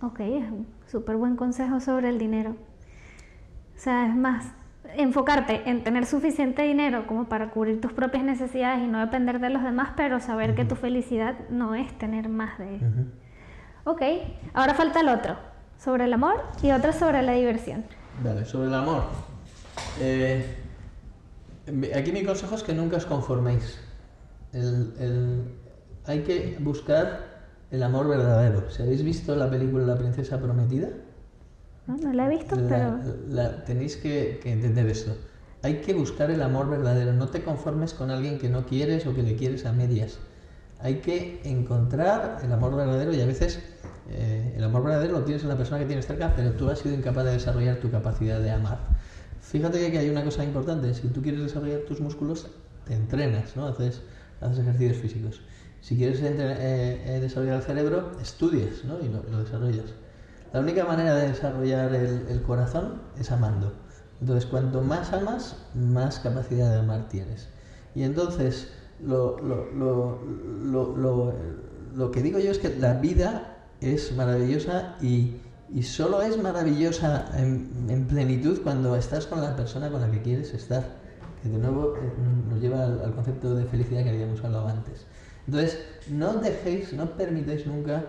Ok, 0.00 0.20
es 0.20 0.50
un 0.50 0.66
súper 0.86 1.16
buen 1.16 1.36
consejo 1.36 1.80
sobre 1.80 2.08
el 2.08 2.18
dinero. 2.18 2.50
O 2.50 3.78
sea, 3.78 4.06
es 4.06 4.14
más, 4.14 4.52
enfocarte 4.96 5.68
en 5.68 5.82
tener 5.82 6.06
suficiente 6.06 6.62
dinero 6.62 7.06
como 7.06 7.28
para 7.28 7.50
cubrir 7.50 7.80
tus 7.80 7.92
propias 7.92 8.24
necesidades 8.24 8.82
y 8.82 8.86
no 8.86 9.00
depender 9.00 9.40
de 9.40 9.50
los 9.50 9.62
demás, 9.62 9.90
pero 9.96 10.20
saber 10.20 10.54
que 10.54 10.64
tu 10.64 10.76
felicidad 10.76 11.36
no 11.50 11.74
es 11.74 11.96
tener 11.98 12.28
más 12.28 12.58
de... 12.58 12.76
Ujú. 12.76 13.90
Ok, 13.90 14.02
ahora 14.54 14.74
falta 14.74 15.00
el 15.00 15.08
otro, 15.08 15.36
sobre 15.78 16.04
el 16.04 16.12
amor 16.12 16.42
y 16.62 16.70
otro 16.70 16.92
sobre 16.92 17.22
la 17.22 17.32
diversión. 17.32 17.84
Vale, 18.22 18.44
sobre 18.44 18.68
el 18.68 18.74
amor. 18.74 19.04
Eh, 20.00 20.56
aquí 21.94 22.12
mi 22.12 22.24
consejo 22.24 22.54
es 22.54 22.62
que 22.62 22.72
nunca 22.72 22.96
os 22.96 23.04
conforméis. 23.04 23.83
El- 24.54 24.92
el- 24.98 25.42
hay 26.06 26.20
que 26.20 26.56
buscar 26.60 27.34
el 27.70 27.82
amor 27.82 28.08
verdadero. 28.08 28.70
Si 28.70 28.82
habéis 28.82 29.02
visto 29.02 29.34
la 29.36 29.50
película 29.50 29.84
La 29.84 29.98
princesa 29.98 30.40
prometida, 30.40 30.88
No, 31.86 31.96
no 31.96 32.12
la 32.12 32.26
he 32.26 32.28
visto, 32.30 32.56
la- 32.56 32.68
pero... 32.68 33.14
la- 33.28 33.64
tenéis 33.64 33.96
que, 33.96 34.38
que 34.42 34.52
entender 34.52 34.86
esto. 34.86 35.12
Hay 35.62 35.80
que 35.80 35.92
buscar 35.94 36.30
el 36.30 36.40
amor 36.42 36.68
verdadero. 36.70 37.12
No 37.12 37.28
te 37.28 37.42
conformes 37.42 37.94
con 37.94 38.10
alguien 38.10 38.38
que 38.38 38.48
no 38.48 38.64
quieres 38.66 39.06
o 39.06 39.14
que 39.14 39.22
le 39.22 39.34
quieres 39.36 39.66
a 39.66 39.72
medias. 39.72 40.18
Hay 40.80 40.96
que 40.96 41.40
encontrar 41.44 42.38
el 42.44 42.52
amor 42.52 42.76
verdadero 42.76 43.12
y 43.14 43.20
a 43.20 43.26
veces 43.26 43.60
eh, 44.10 44.54
el 44.56 44.64
amor 44.64 44.84
verdadero 44.84 45.12
lo 45.14 45.24
tienes 45.24 45.42
en 45.42 45.48
la 45.48 45.56
persona 45.56 45.78
que 45.80 45.86
tienes 45.86 46.06
cerca, 46.06 46.32
pero 46.36 46.52
tú 46.52 46.68
has 46.68 46.78
sido 46.80 46.94
incapaz 46.94 47.24
de 47.24 47.32
desarrollar 47.32 47.76
tu 47.78 47.90
capacidad 47.90 48.40
de 48.40 48.50
amar. 48.50 48.78
Fíjate 49.40 49.78
que 49.78 49.86
aquí 49.86 49.96
hay 49.96 50.10
una 50.10 50.22
cosa 50.24 50.44
importante. 50.44 50.92
Si 50.94 51.08
tú 51.08 51.22
quieres 51.22 51.40
desarrollar 51.42 51.80
tus 51.88 52.00
músculos, 52.00 52.48
te 52.86 52.94
entrenas, 52.94 53.56
¿no? 53.56 53.66
Haces, 53.66 54.02
haces 54.40 54.58
ejercicios 54.58 54.96
físicos. 54.98 55.40
Si 55.80 55.96
quieres 55.96 56.20
eh, 56.22 57.02
eh, 57.06 57.20
desarrollar 57.20 57.56
el 57.56 57.62
cerebro, 57.62 58.12
estudias 58.20 58.84
¿no? 58.84 58.98
y 59.00 59.08
lo, 59.08 59.22
lo 59.30 59.44
desarrollas. 59.44 59.92
La 60.52 60.60
única 60.60 60.84
manera 60.84 61.14
de 61.16 61.28
desarrollar 61.28 61.94
el, 61.94 62.26
el 62.28 62.42
corazón 62.42 63.02
es 63.18 63.30
amando. 63.32 63.72
Entonces, 64.20 64.46
cuanto 64.46 64.80
más 64.80 65.12
amas, 65.12 65.56
más 65.74 66.20
capacidad 66.20 66.70
de 66.70 66.78
amar 66.78 67.08
tienes. 67.08 67.48
Y 67.94 68.02
entonces, 68.04 68.68
lo, 69.04 69.38
lo- 69.40 71.34
lo 71.94 72.10
que 72.10 72.22
digo 72.22 72.38
yo 72.38 72.50
es 72.50 72.58
que 72.58 72.74
la 72.76 72.94
vida 72.94 73.56
es 73.80 74.14
maravillosa 74.16 74.96
y, 75.00 75.36
y 75.72 75.82
solo 75.82 76.22
es 76.22 76.40
maravillosa 76.42 77.26
en, 77.36 77.68
en 77.88 78.06
plenitud 78.06 78.60
cuando 78.62 78.96
estás 78.96 79.26
con 79.26 79.40
la 79.40 79.54
persona 79.56 79.90
con 79.90 80.00
la 80.00 80.10
que 80.10 80.22
quieres 80.22 80.54
estar. 80.54 81.03
Que 81.44 81.50
de 81.50 81.58
nuevo 81.58 81.94
eh, 81.98 82.10
nos 82.48 82.58
lleva 82.58 82.84
al, 82.84 83.12
concepto 83.14 83.54
de 83.54 83.66
felicidad 83.66 84.02
que 84.02 84.08
habíamos 84.08 84.42
hablado 84.42 84.66
antes. 84.66 85.04
Entonces, 85.46 85.78
no 86.10 86.32
dejéis, 86.36 86.94
no 86.94 87.04
permitáis 87.18 87.66
nunca 87.66 88.06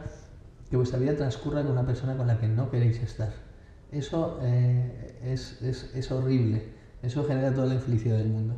que 0.70 0.78
vuestra 0.78 0.98
vida 1.00 1.18
transcurra 1.18 1.62
con 1.64 1.74
una 1.74 1.86
persona 1.86 2.16
con 2.16 2.28
la 2.28 2.40
que 2.40 2.48
no 2.48 2.72
queréis 2.72 2.98
estar. 3.04 3.34
Eso 3.92 4.40
eh, 4.42 5.20
es, 5.22 5.62
es- 5.62 5.94
es 5.94 6.12
horrible. 6.14 6.64
Eso 7.04 7.26
genera 7.26 7.54
toda 7.54 7.68
la 7.68 7.74
infelicidad 7.74 8.18
del 8.18 8.30
mundo. 8.30 8.56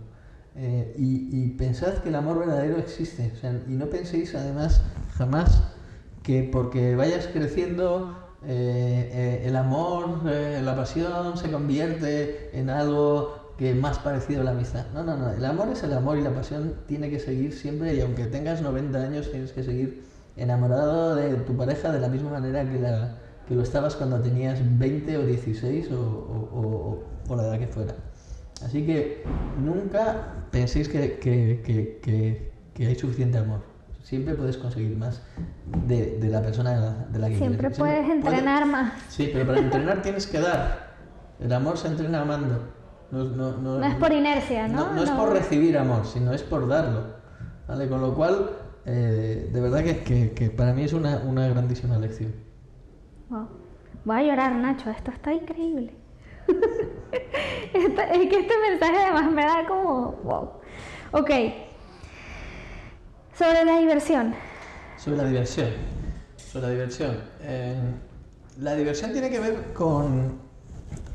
Eh, 0.56 0.94
y, 0.96 1.50
pensad 1.58 1.96
que 1.96 2.10
el 2.10 2.16
amor 2.16 2.38
verdadero 2.38 2.78
existe. 2.78 3.32
Y 3.68 3.72
no 3.72 3.88
penséis 3.88 4.36
además 4.36 4.84
jamás 5.16 5.63
que 6.22 6.44
porque 6.52 6.96
vayas 6.96 7.28
creciendo 7.34 8.16
el 8.46 9.56
amor, 9.56 10.24
la 10.24 10.76
pasión 10.76 11.36
se 11.36 11.50
convierte 11.52 12.52
en 12.54 12.70
algo 12.70 13.37
que 13.58 13.74
más 13.74 14.00
parecido 14.00 14.41
a 14.41 14.43
la 14.43 14.52
amistad. 14.52 14.86
No, 14.93 15.04
no, 15.04 15.17
no. 15.17 15.32
El 15.32 15.43
amor 15.43 15.70
es 15.70 15.84
el 15.84 15.93
amor 15.93 16.17
y 16.17 16.22
la 16.22 16.34
pasión 16.34 16.76
tiene 16.88 17.10
que 17.10 17.20
seguir 17.20 17.54
siempre 17.54 17.96
y 17.96 18.02
aunque 18.02 18.26
tengas 18.26 18.62
90 18.62 18.98
años 18.98 19.32
tienes 19.32 19.52
que 19.52 19.63
seguir 19.63 20.04
enamorado 20.36 21.15
de 21.15 21.34
tu 21.38 21.58
pareja 21.58 21.91
de 21.91 22.00
la 22.00 22.08
misma 22.08 22.30
manera 22.30 22.63
que, 22.70 22.80
la, 22.80 23.15
que 23.48 23.56
lo 23.56 23.63
estabas 23.63 23.96
cuando 23.96 24.20
tenías 24.22 24.60
20 24.78 25.17
o 25.17 25.26
16 25.26 25.91
o, 25.91 26.00
o, 26.00 27.04
o, 27.28 27.36
la 27.36 27.43
edad 27.43 27.60
que 27.60 27.67
fuera. 27.67 27.96
Así 28.63 28.86
que 28.86 29.24
nunca 29.60 30.46
penséis 30.52 30.88
que, 30.88 31.17
que, 31.17 31.62
que, 32.04 32.52
que 32.74 32.88
hay 32.88 32.96
suficiente 32.96 33.39
amor. 33.39 33.62
Siempre 34.04 34.36
puedes 34.36 34.56
conseguir 34.58 34.96
más 34.96 35.22
de, 35.86 36.17
de 36.20 36.30
la 36.30 36.41
persona 36.41 37.08
de 37.10 37.20
la 37.20 37.28
que 37.28 37.38
Siempre 37.38 37.72
puedes 37.72 38.08
entrenar 38.10 38.65
más. 38.65 38.93
Sí, 39.10 39.30
pero 39.34 39.46
para 39.48 39.60
entrenar 39.60 40.02
tienes 40.02 40.28
que 40.28 40.39
dar. 40.39 40.96
El 41.39 41.52
amor 41.52 41.78
se 41.78 41.88
entrena 41.88 42.22
amando. 42.22 42.77
No, 43.12 43.24
no, 43.24 43.58
no, 43.58 43.80
no 43.80 43.86
es 43.86 43.96
por 43.96 44.12
inercia, 44.12 44.67
¿no? 44.67 44.93
No, 44.93 45.04
es 45.04 45.10
por 45.12 45.32
recibir 45.32 45.78
amor, 45.78 46.06
sino 46.06 46.34
es 46.34 46.43
por 46.43 46.67
darlo. 46.67 47.15
¿Vale? 47.67 47.88
Con 47.88 48.02
lo 48.02 48.13
cual, 48.13 48.50
eh, 48.86 49.50
de 49.52 49.62
verdad 49.62 49.84
que, 49.84 50.04
que, 50.04 50.32
que, 50.32 50.50
para 50.50 50.74
mí 50.74 50.84
es 50.84 50.93
una, 50.93 51.17
una 51.26 51.48
grandísima 51.48 51.98
lección. 51.98 52.34
Voy 54.06 54.17
a 54.17 54.24
llorar, 54.24 54.56
Nacho. 54.56 54.89
Esto 54.89 55.12
está 55.12 55.34
increíble. 55.34 55.93
es 57.72 58.30
que 58.30 58.39
este 58.39 58.54
mensaje 58.70 58.98
además 59.04 59.32
me 59.32 59.43
da 59.43 59.65
como... 59.67 60.12
Wow. 60.24 60.52
Ok. 61.12 61.30
Sobre 63.38 63.65
la 63.65 63.80
diversión. 63.80 64.34
Sobre 64.98 65.17
la 65.17 65.26
diversión. 65.26 65.70
Sobre 66.38 66.67
la 66.67 66.72
diversión. 66.72 67.17
Eh, 67.41 67.76
la 68.60 68.76
diversión 68.76 69.12
tiene 69.12 69.30
que 69.30 69.39
ver 69.39 69.74
con, 69.74 70.39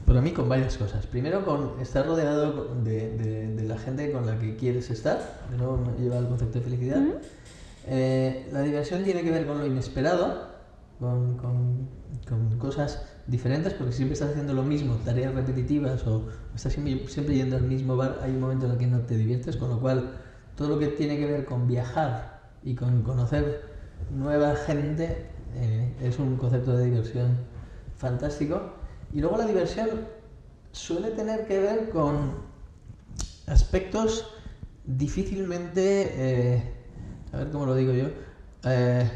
para 0.07 0.21
mí, 0.21 0.33
con 0.33 0.49
varias 0.49 0.77
cosas. 0.77 1.07
Primero, 1.07 1.45
con 1.45 1.81
estar 1.81 2.07
rodeado 2.07 2.75
de, 2.83 3.17
de, 3.57 3.63
la 3.65 3.79
gente 3.79 4.11
con 4.13 4.27
la 4.27 4.39
que 4.39 4.57
quieres 4.57 4.91
estar. 4.91 5.19
De 5.51 5.57
nuevo, 5.57 5.79
me 5.79 6.03
lleva 6.03 6.19
al 6.19 6.29
concepto 6.29 6.59
de 6.59 6.65
felicidad. 6.65 7.03
Eh, 7.87 8.49
la 8.53 8.63
diversión 8.63 9.03
tiene 9.05 9.23
que 9.23 9.31
ver 9.31 9.47
con 9.47 9.59
lo 9.59 9.67
inesperado, 9.67 10.49
con, 11.01 11.37
con, 11.37 11.89
con, 12.29 12.59
cosas 12.59 13.03
diferentes, 13.27 13.75
porque 13.75 13.93
siempre 13.93 14.15
estás 14.15 14.31
haciendo 14.31 14.53
lo 14.53 14.63
mismo, 14.63 14.97
tareas 15.05 15.35
repetitivas 15.35 16.07
o 16.07 16.29
estás 16.55 16.73
siempre, 16.73 17.09
siempre 17.09 17.35
yendo 17.35 17.57
al 17.57 17.65
mismo 17.65 17.97
bar, 17.97 18.21
hay 18.23 18.31
un 18.31 18.41
momento 18.41 18.67
en 18.67 18.73
el 18.73 18.79
que 18.79 18.87
no 18.87 19.01
te 19.01 19.17
diviertes, 19.17 19.57
con 19.57 19.71
lo 19.71 19.81
cual 19.81 20.13
todo 20.57 20.69
lo 20.69 20.79
que 20.79 20.89
tiene 20.89 21.19
que 21.19 21.27
ver 21.27 21.45
con 21.45 21.67
viajar 21.67 22.43
y 22.63 22.75
con 22.75 23.03
conocer 23.03 23.63
nueva 24.11 24.55
gente 24.55 25.27
eh, 25.55 25.95
es 26.01 26.19
un 26.19 26.37
concepto 26.37 26.77
de 26.77 26.85
diversión 26.87 27.37
fantástico. 27.97 28.82
Y 29.13 29.21
luego 29.21 29.37
la 29.37 29.47
diversión 29.47 29.89
suele 30.73 31.11
tener 31.11 31.47
que 31.47 31.59
ver 31.59 31.91
con 31.91 32.35
aspectos 33.47 34.27
difícilmente, 34.85 36.11
eh, 36.17 36.63
a 37.33 37.39
ver 37.39 37.51
cómo 37.51 37.67
lo 37.67 37.75
digo 37.75 37.93
yo, 37.93 38.07
eh, 38.65 39.11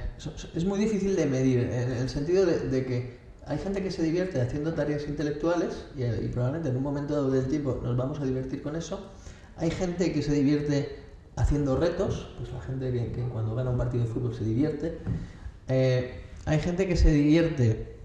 es 0.54 0.64
muy 0.64 0.78
difícil 0.78 1.16
de 1.16 1.26
medir, 1.26 1.60
en 1.60 1.92
el 1.92 2.08
sentido 2.08 2.44
de, 2.44 2.84
que 2.84 3.18
hay 3.46 3.58
gente 3.58 3.82
que 3.82 3.90
se 3.90 4.02
divierte 4.02 4.40
haciendo 4.40 4.74
tareas 4.74 5.06
intelectuales 5.06 5.86
y, 5.96 6.04
y 6.04 6.28
probablemente 6.28 6.68
en 6.68 6.76
un 6.76 6.82
momento 6.82 7.14
dado 7.14 7.30
del 7.30 7.46
tiempo 7.46 7.80
nos 7.82 7.96
vamos 7.96 8.20
a 8.20 8.24
divertir 8.24 8.62
con 8.62 8.76
eso. 8.76 9.12
Hay 9.56 9.70
gente 9.70 10.12
que 10.12 10.22
se 10.22 10.32
divierte 10.32 11.06
haciendo 11.36 11.76
retos, 11.76 12.28
pues 12.38 12.50
la 12.52 12.60
gente 12.60 12.92
que, 12.92 13.22
cuando 13.32 13.54
gana 13.54 13.70
un 13.70 13.78
partido 13.78 14.04
de 14.04 14.10
fútbol 14.10 14.34
se 14.34 14.44
divierte. 14.44 14.98
Eh, 15.68 16.22
hay 16.44 16.58
gente 16.60 16.86
que 16.88 16.96
se 16.96 17.10
divierte 17.10 17.95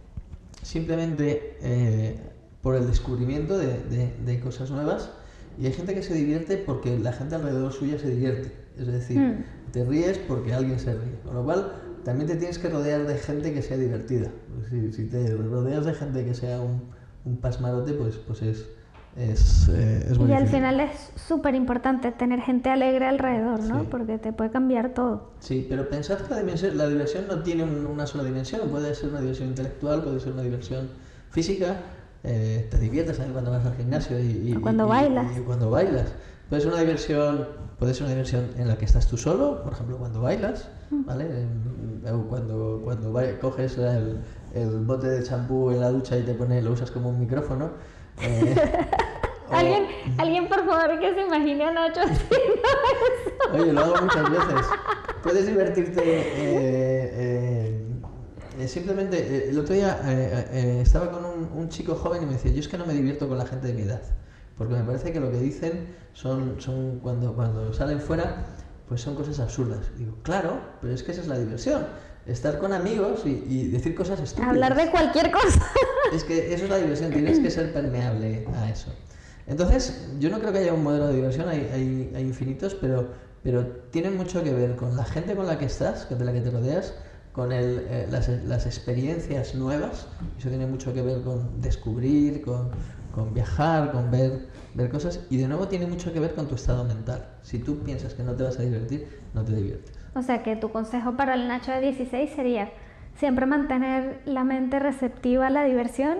simplemente 0.62 1.58
eh, 1.62 2.16
por 2.62 2.76
el 2.76 2.88
descubrimiento 2.88 3.58
de, 3.58 4.40
cosas 4.44 4.72
nuevas 4.72 5.10
y 5.60 5.66
hay 5.66 5.74
gente 5.74 5.94
que 5.94 6.04
se 6.04 6.14
divierte 6.14 6.58
porque 6.58 6.98
la 6.98 7.12
gente 7.12 7.36
alrededor 7.36 7.74
suya 7.74 8.00
se 8.00 8.10
divierte. 8.10 8.52
Es 8.78 8.88
decir, 8.88 9.20
hmm. 9.20 9.44
te 9.74 9.84
ríes 9.84 10.18
porque 10.18 10.54
alguien 10.54 10.80
se 10.80 10.94
ríe. 10.94 11.20
Con 11.26 11.36
lo 11.36 11.44
cual, 11.44 11.74
también 12.06 12.28
te 12.28 12.36
tienes 12.36 12.58
que 12.58 12.70
rodear 12.70 13.06
de 13.06 13.18
gente 13.18 13.54
que 13.54 13.62
sea 13.62 13.78
divertida. 13.78 14.32
Si, 14.70 14.94
si 14.94 15.06
te 15.06 15.36
rodeas 15.36 15.86
de 15.86 15.94
gente 15.94 16.24
que 16.24 16.34
sea 16.34 16.62
un, 16.62 16.82
un 17.26 17.38
pasmarote, 17.38 17.94
pues, 17.94 18.16
pues 18.16 18.42
es, 18.42 18.66
es, 19.18 19.68
eh, 19.68 20.08
es 20.10 20.18
Y 20.18 20.32
al 20.32 20.48
final 20.48 20.80
es 20.80 21.12
súper 21.28 21.54
importante 21.54 22.12
tener 22.12 22.40
gente 22.42 22.70
alegre 22.70 23.08
alrededor, 23.08 23.60
¿no? 23.62 23.84
Porque 23.84 24.18
te 24.18 24.32
puede 24.32 24.52
cambiar 24.52 24.94
todo. 24.94 25.32
Sí, 25.40 25.66
pero 25.70 25.90
pensad 25.90 26.20
que 26.20 26.34
la 26.34 26.40
diversión, 26.40 26.78
la 26.78 26.88
diversión 26.88 27.26
no 27.28 27.44
tiene 27.44 27.64
una 27.64 28.08
sola 28.08 28.24
dimensión. 28.24 28.70
Puede 28.70 28.96
ser 28.96 29.10
una 29.10 29.20
diversión 29.20 29.50
intelectual, 29.50 30.02
puede 30.04 30.20
ser 30.22 30.32
una 30.34 30.44
diversión 30.44 30.90
física. 31.30 31.78
Eh, 32.24 32.68
te 32.72 32.78
diviertes 32.78 33.18
también 33.18 33.34
cuando 33.34 33.52
vas 33.52 33.66
al 33.66 33.76
gimnasio 33.76 34.18
y, 34.20 34.54
cuando 34.62 34.88
bailas. 34.88 35.38
Y, 35.38 35.42
cuando 35.42 35.70
bailas. 35.70 36.14
Puede 36.48 36.62
ser 36.62 36.72
una 36.72 36.82
diversión, 36.82 37.48
puede 37.80 37.94
ser 37.94 38.04
una 38.04 38.12
diversión 38.12 38.46
en 38.58 38.68
la 38.68 38.78
que 38.78 38.86
estás 38.86 39.08
tú 39.08 39.18
solo, 39.18 39.64
por 39.64 39.74
ejemplo, 39.74 39.98
cuando 39.98 40.22
bailas, 40.22 40.70
mm. 40.90 41.06
¿vale? 41.06 41.26
O 42.14 42.28
cuando, 42.28 42.82
cuando 42.84 43.14
coges 43.42 43.78
el, 43.78 44.20
el 44.54 44.70
bote 44.86 45.08
de 45.08 45.24
champú 45.24 45.72
en 45.72 45.82
la 45.82 45.90
ducha 45.90 46.18
y 46.18 46.24
te 46.24 46.34
pone, 46.34 46.62
lo 46.62 46.72
usas 46.72 46.92
como 46.92 47.10
un 47.10 47.20
micrófono 47.20 47.72
eh, 48.22 48.56
¿Alguien, 49.52 49.88
alguien, 50.18 50.48
por 50.48 50.66
favor, 50.66 51.00
que 51.00 51.14
se 51.14 51.22
imagine 51.22 51.66
a 51.66 51.72
Nacho 51.72 52.02
haciendo 52.02 52.30
eso. 52.30 53.54
Oye, 53.54 53.74
lo 53.74 53.82
hago 53.82 54.02
muchas 54.02 54.30
veces. 54.30 54.66
Puedes 55.24 55.46
divertirte. 55.46 56.02
Eh, 56.06 57.86
eh, 58.58 58.68
simplemente, 58.68 59.50
el 59.50 59.60
otro 59.60 59.76
día 59.76 60.00
estaba 60.82 61.12
con 61.12 61.26
un, 61.26 61.52
un, 61.54 61.70
chico 61.70 61.96
joven 61.96 62.24
y 62.24 62.26
me 62.28 62.34
decía: 62.34 62.52
Yo 62.52 62.60
es 62.62 62.68
que 62.68 62.78
no 62.78 62.86
me 62.86 62.94
divierto 62.94 63.28
con 63.28 63.38
la 63.38 63.46
gente 63.46 63.68
de 63.68 63.74
mi 63.74 63.82
edad. 63.82 64.02
Porque 64.58 64.76
me 64.76 64.84
parece 64.84 65.12
que 65.12 65.20
lo 65.20 65.32
que 65.32 65.38
dicen 65.38 65.96
son, 66.14 66.62
son 66.62 67.00
cuando, 67.00 67.34
cuando 67.34 67.74
salen 67.74 68.00
fuera, 68.00 68.46
pues 68.88 69.02
son 69.02 69.16
cosas 69.16 69.40
absurdas. 69.40 69.92
digo, 69.98 70.18
claro, 70.24 70.60
pero 70.80 70.94
es 70.94 71.04
que 71.04 71.12
esa 71.12 71.22
es 71.22 71.28
la 71.28 71.38
diversión 71.38 71.86
estar 72.26 72.60
con 72.60 72.74
amigos 72.74 73.22
y, 73.26 73.68
decir 73.70 73.96
cosas 73.96 74.20
estúpidas. 74.20 74.52
Hablar 74.52 74.76
de 74.76 74.92
cualquier 74.92 75.32
cosa. 75.32 75.66
Es 76.12 76.24
que 76.24 76.54
eso 76.54 76.66
es 76.66 76.70
la 76.70 76.78
diversión, 76.78 77.12
tienes 77.12 77.40
que 77.40 77.50
ser 77.50 77.72
permeable 77.74 78.46
a 78.56 78.70
eso. 78.70 78.94
Entonces, 79.48 80.10
yo 80.20 80.30
no 80.30 80.40
creo 80.40 80.52
que 80.52 80.60
haya 80.60 80.74
un 80.74 80.84
modelo 80.84 81.08
de 81.08 81.16
diversión, 81.16 81.48
hay, 81.50 82.12
infinitos, 82.20 82.76
pero, 82.76 83.10
pero 83.44 83.66
tienen 83.92 84.18
mucho 84.18 84.44
que 84.44 84.54
ver 84.54 84.76
con 84.76 84.96
la 84.96 85.06
gente 85.06 85.36
con 85.36 85.48
la 85.48 85.58
que 85.58 85.66
estás, 85.66 86.08
de 86.10 86.26
la 86.26 86.34
que 86.34 86.42
te 86.42 86.52
rodeas, 86.52 86.94
con 87.32 87.52
eh, 87.54 88.08
las, 88.10 88.66
experiencias 88.66 89.56
nuevas, 89.56 90.08
eso 90.38 90.50
tiene 90.50 90.66
mucho 90.66 90.94
que 90.94 91.02
ver 91.02 91.22
con 91.22 91.62
descubrir, 91.62 92.42
con, 92.42 92.72
con 93.14 93.34
viajar, 93.34 93.92
con 93.92 94.12
ver, 94.12 94.48
ver 94.74 94.90
cosas, 94.90 95.22
y 95.30 95.38
de 95.38 95.48
nuevo 95.48 95.68
tiene 95.68 95.88
mucho 95.88 96.12
que 96.12 96.20
ver 96.20 96.36
con 96.36 96.48
tu 96.48 96.56
estado 96.56 96.84
mental. 96.84 97.26
Si 97.42 97.60
tú 97.60 97.80
piensas 97.80 98.14
que 98.14 98.24
no 98.24 98.34
te 98.34 98.44
vas 98.44 98.60
a 98.60 98.64
divertir, 98.64 99.08
no 99.34 99.44
te 99.44 99.56
diviertes. 99.56 99.96
O 100.14 100.22
sea 100.22 100.44
que 100.44 100.58
tu 100.58 100.70
consejo 100.72 101.16
para 101.16 101.36
el 101.36 101.48
Nacho 101.48 101.72
de 101.72 101.80
16 101.80 102.32
sería 102.36 102.70
siempre 103.18 103.46
mantener 103.46 104.22
la 104.26 104.44
mente 104.44 104.80
receptiva 104.80 105.48
a 105.48 105.50
la 105.50 105.64
diversión, 105.64 106.18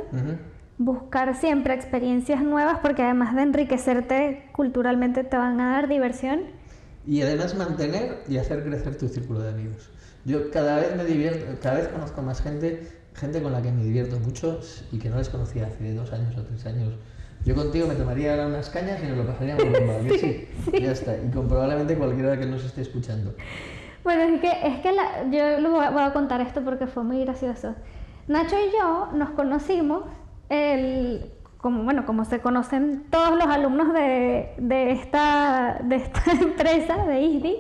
buscar 0.78 1.36
siempre 1.36 1.74
experiencias 1.74 2.44
nuevas 2.44 2.80
porque 2.82 3.04
además 3.04 3.36
de 3.36 3.44
enriquecerte 3.44 4.50
culturalmente 4.52 5.24
te 5.24 5.38
van 5.38 5.60
a 5.60 5.72
dar 5.72 5.88
diversión. 5.88 6.42
Y 7.06 7.22
además 7.22 7.56
mantener 7.56 8.24
y 8.28 8.38
hacer 8.38 8.64
crecer 8.64 8.98
tu 8.98 9.08
círculo 9.08 9.42
de 9.42 9.50
amigos. 9.50 9.90
Yo 10.26 10.52
cada 10.52 10.78
vez 10.78 10.96
me 10.96 11.04
divierto, 11.04 11.46
cada 11.62 11.78
vez 11.78 11.88
conozco 11.88 12.22
más 12.22 12.42
gente, 12.42 12.88
gente 13.16 13.42
con 13.42 13.52
la 13.52 13.62
que 13.62 13.72
me 13.72 13.84
divierto 13.84 14.20
mucho 14.20 14.60
y 14.92 15.00
que 15.00 15.10
no 15.10 15.18
les 15.18 15.30
conocía 15.30 15.68
hace 15.68 15.94
dos 15.94 16.14
años 16.14 16.38
o 16.38 16.44
tres 16.44 16.66
años. 16.66 16.94
Yo 17.44 17.56
contigo 17.56 17.88
me 17.88 17.96
tomaría 17.96 18.46
unas 18.46 18.70
cañas 18.70 19.00
y 19.04 19.08
nos 19.08 19.18
lo 19.18 19.26
pasaría 19.26 19.56
muy 19.56 19.70
bien, 19.70 20.20
sí, 20.20 20.48
sí, 20.66 20.80
ya 20.80 20.92
está. 20.92 21.18
Y 21.18 21.32
con 21.32 21.48
probablemente 21.48 21.98
cualquiera 21.98 22.40
que 22.40 22.46
nos 22.46 22.64
esté 22.64 22.82
escuchando. 22.82 23.34
Bueno, 24.04 24.24
es 24.24 24.42
que, 24.42 24.68
es 24.68 24.80
que 24.80 24.92
la, 24.92 25.24
yo 25.30 25.60
les 25.60 25.72
voy 25.72 26.02
a 26.02 26.14
contar 26.14 26.42
esto 26.42 26.62
porque 26.62 26.88
fue 26.88 27.04
muy 27.04 27.20
gracioso. 27.24 27.76
Nacho 28.28 28.56
y 28.56 28.72
yo 28.78 29.10
nos 29.14 29.32
conocimos, 29.32 30.04
el, 30.50 31.32
como, 31.58 31.84
bueno, 31.84 32.06
como 32.06 32.26
se 32.26 32.40
conocen 32.40 33.06
todos 33.12 33.36
los 33.36 33.46
alumnos 33.46 33.94
de, 33.94 34.54
de, 34.58 34.92
esta, 34.92 35.80
de 35.84 35.98
esta 35.98 36.32
empresa, 36.42 37.06
de 37.06 37.22
ISDI, 37.22 37.58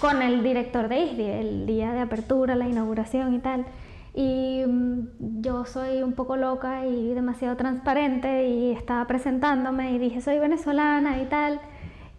con 0.00 0.22
el 0.22 0.42
director 0.42 0.88
de 0.88 1.00
ISDI, 1.00 1.24
el 1.24 1.66
día 1.66 1.92
de 1.92 2.00
apertura, 2.00 2.54
la 2.54 2.66
inauguración 2.66 3.34
y 3.34 3.38
tal. 3.40 3.66
Y 4.14 4.62
mm, 4.66 5.40
yo 5.42 5.66
soy 5.66 6.02
un 6.02 6.12
poco 6.12 6.36
loca 6.36 6.86
y 6.86 7.12
demasiado 7.12 7.56
transparente 7.56 8.48
y 8.48 8.70
estaba 8.72 9.06
presentándome 9.06 9.92
y 9.92 9.98
dije 9.98 10.20
soy 10.22 10.38
venezolana 10.38 11.20
y 11.20 11.26
tal. 11.26 11.60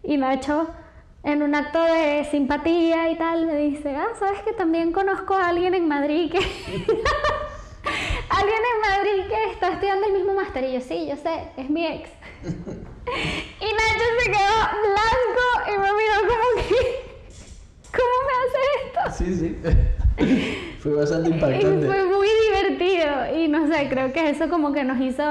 Y 0.04 0.18
Nacho 0.18 0.68
en 1.26 1.42
un 1.42 1.54
acto 1.56 1.82
de 1.82 2.24
simpatía 2.30 3.10
y 3.10 3.18
tal, 3.18 3.46
me 3.46 3.56
dice, 3.56 3.96
ah, 3.96 4.06
¿sabes 4.16 4.42
que 4.42 4.52
también 4.52 4.92
conozco 4.92 5.34
a 5.34 5.48
alguien 5.48 5.74
en 5.74 5.88
Madrid 5.88 6.30
que... 6.30 6.38
alguien 8.30 8.60
en 8.74 8.80
Madrid 8.80 9.28
que 9.28 9.50
está 9.50 9.70
estudiando 9.70 10.06
el 10.06 10.12
mismo 10.12 10.34
máster? 10.34 10.62
Y 10.62 10.74
yo, 10.74 10.80
sí, 10.80 11.08
yo 11.08 11.16
sé, 11.16 11.50
es 11.56 11.68
mi 11.68 11.84
ex. 11.84 12.10
y 12.44 12.52
Nacho 12.54 14.06
se 14.20 14.30
quedó 14.30 14.56
blanco 14.84 15.46
y 15.66 15.70
me 15.72 15.92
miró 15.92 16.20
como 16.20 16.68
que... 16.68 17.06
¿Cómo 17.96 18.14
me 18.26 18.32
hace 18.44 18.60
esto? 18.84 19.24
Sí, 19.24 19.34
sí. 19.34 20.05
fue 20.80 20.92
bastante 20.94 21.30
impactante. 21.30 21.86
Fue 21.86 22.04
muy 22.06 22.28
divertido 22.48 23.36
y 23.36 23.48
no 23.48 23.66
sé, 23.68 23.88
creo 23.88 24.12
que 24.12 24.30
eso 24.30 24.48
como 24.48 24.72
que 24.72 24.84
nos 24.84 25.00
hizo 25.00 25.22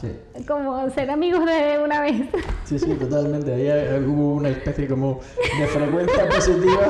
Sí. 0.00 0.08
como 0.46 0.88
ser 0.90 1.10
amigos 1.10 1.44
de 1.46 1.78
una 1.82 2.00
vez. 2.00 2.22
Sí, 2.64 2.78
sí, 2.78 2.94
totalmente. 2.94 3.52
Ahí 3.52 4.02
hubo 4.06 4.34
una 4.36 4.48
especie 4.48 4.88
como 4.88 5.20
de 5.58 5.66
frecuencia 5.66 6.28
positiva. 6.34 6.80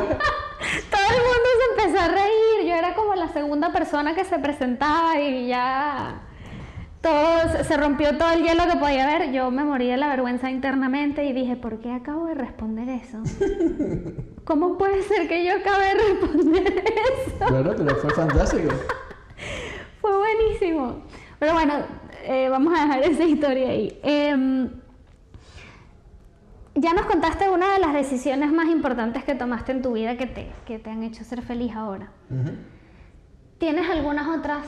Todo 0.90 1.06
el 1.10 1.22
mundo 1.22 1.48
se 1.58 1.82
empezó 1.82 2.04
a 2.04 2.08
reír, 2.08 2.68
yo 2.68 2.74
era 2.74 2.94
como 2.94 3.14
la 3.16 3.28
segunda 3.32 3.72
persona 3.72 4.14
que 4.14 4.24
se 4.24 4.38
presentaba 4.38 5.20
y 5.20 5.48
ya 5.48 6.20
todo 7.04 7.62
se- 7.62 7.76
rompió 7.76 8.16
todo 8.16 8.30
el 8.32 8.42
hielo 8.42 8.64
que 8.66 8.76
podía 8.78 9.04
haber. 9.06 9.30
Yo 9.32 9.50
me 9.50 9.62
morí 9.62 9.86
de 9.88 9.96
la 9.98 10.08
vergüenza 10.08 10.50
internamente 10.50 11.24
y 11.24 11.32
dije, 11.34 11.54
¿por 11.54 11.78
qué 11.80 11.92
acabo 11.92 12.26
de 12.26 12.34
responder 12.34 12.88
eso? 12.88 13.18
¿Cómo 14.44 14.76
puede 14.78 15.02
ser 15.02 15.28
que 15.28 15.44
yo 15.44 15.52
acabe 15.54 15.84
de 15.84 15.94
responder 15.94 16.84
eso? 17.26 17.46
Claro, 17.46 17.74
pero 17.76 17.96
fue 17.96 18.10
fantástico. 18.10 18.70
Fue 20.00 20.10
buenísimo. 20.18 21.02
Pero 21.38 21.52
bueno, 21.54 21.74
eh, 22.24 22.48
vamos 22.50 22.78
a 22.78 22.82
dejar 22.84 23.02
esa 23.04 23.24
historia 23.24 23.68
ahí. 23.70 23.98
Em, 24.02 24.70
ya 26.74 26.92
nos 26.92 27.06
contaste 27.06 27.48
una 27.48 27.72
de 27.74 27.78
las 27.78 27.94
decisiones 27.94 28.52
más 28.52 28.68
importantes 28.68 29.24
que 29.24 29.34
tomaste 29.34 29.72
en 29.72 29.80
tu 29.82 29.92
vida 29.92 30.16
que 30.16 30.26
te, 30.26 30.50
que 30.66 30.78
te 30.78 30.90
han 30.90 31.02
hecho 31.04 31.24
ser 31.24 31.40
feliz 31.42 31.74
ahora. 31.74 32.10
¿Tienes 33.58 33.88
algunas 33.88 34.28
otras 34.28 34.66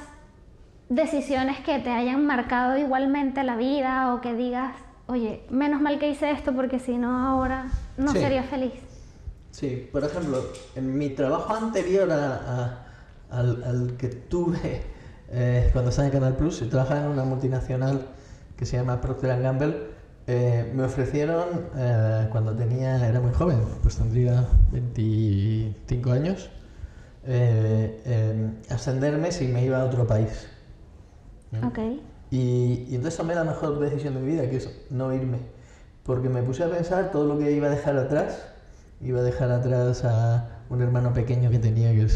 decisiones 0.89 1.59
que 1.61 1.79
te 1.81 1.91
hayan 1.91 2.27
marcado 2.27 2.77
igualmente 2.79 3.43
la 3.45 3.57
vida 3.57 4.15
o 4.15 4.21
que 4.21 4.35
digas, 4.35 4.75
oye, 5.07 5.43
menos 5.51 5.81
mal 5.81 5.99
que 5.99 6.09
hice 6.11 6.31
esto 6.31 6.53
porque 6.53 6.79
si 6.79 6.97
no 6.99 7.27
ahora 7.29 7.67
no 7.97 8.13
Sí. 8.13 8.19
sería 8.21 8.43
feliz? 8.45 8.73
Sí, 9.51 9.89
por 9.91 10.05
ejemplo, 10.05 10.45
en 10.75 10.97
mi 10.99 11.11
trabajo 11.11 11.55
anterior 11.55 12.11
a- 12.13 12.35
a- 12.37 12.87
al, 13.31 13.65
al 13.65 13.97
que 13.97 14.09
tuve 14.09 14.83
eh, 15.29 15.71
cuando 15.73 15.91
estaba 15.91 16.07
en 16.07 16.13
Canal 16.13 16.37
Plus, 16.37 16.61
yo 16.61 16.69
trabajaba 16.69 17.01
en 17.01 17.09
una 17.09 17.25
multinacional 17.25 18.07
que 18.57 18.65
se 18.65 18.77
llama 18.77 19.01
Procter 19.01 19.41
Gamble. 19.43 19.97
eh, 20.29 20.73
me 20.75 20.83
ofrecieron, 20.83 21.45
eh, 21.77 22.27
cuando 22.33 22.53
tenía, 22.53 23.07
era 23.09 23.21
muy 23.21 23.33
joven, 23.33 23.61
pues 23.83 23.97
tendría 23.97 24.45
25 24.73 26.11
años, 26.11 26.51
eh, 27.25 28.03
eh, 28.05 28.51
ascenderme 28.71 29.31
si 29.33 29.47
me 29.47 29.65
iba 29.65 29.81
a 29.81 29.85
otro 29.85 30.05
país. 30.07 30.49
¿Mm? 31.53 31.67
Ok. 31.67 31.79
Y, 32.31 32.87
y 32.89 32.95
entonces 32.97 33.17
tomé 33.17 33.35
la 33.35 33.45
mejor 33.45 33.79
decisión 33.79 34.15
de 34.15 34.21
mi 34.21 34.33
vida, 34.33 34.49
que 34.51 34.57
es 34.57 34.71
no 34.91 35.13
irme. 35.15 35.39
Porque 36.05 36.29
me 36.29 36.43
puse 36.43 36.65
a 36.65 36.69
pensar 36.71 37.11
todo 37.11 37.27
lo 37.27 37.39
que 37.39 37.53
iba 37.53 37.67
a 37.69 37.71
dejar 37.71 37.97
atrás. 37.97 38.47
Iba 39.01 39.21
a 39.21 39.23
dejar 39.23 39.51
atrás 39.51 40.05
a 40.05 40.49
un 40.71 40.83
hermano 40.83 41.13
pequeño 41.13 41.51
que 41.51 41.59
tenía, 41.59 41.93
que- 41.93 42.07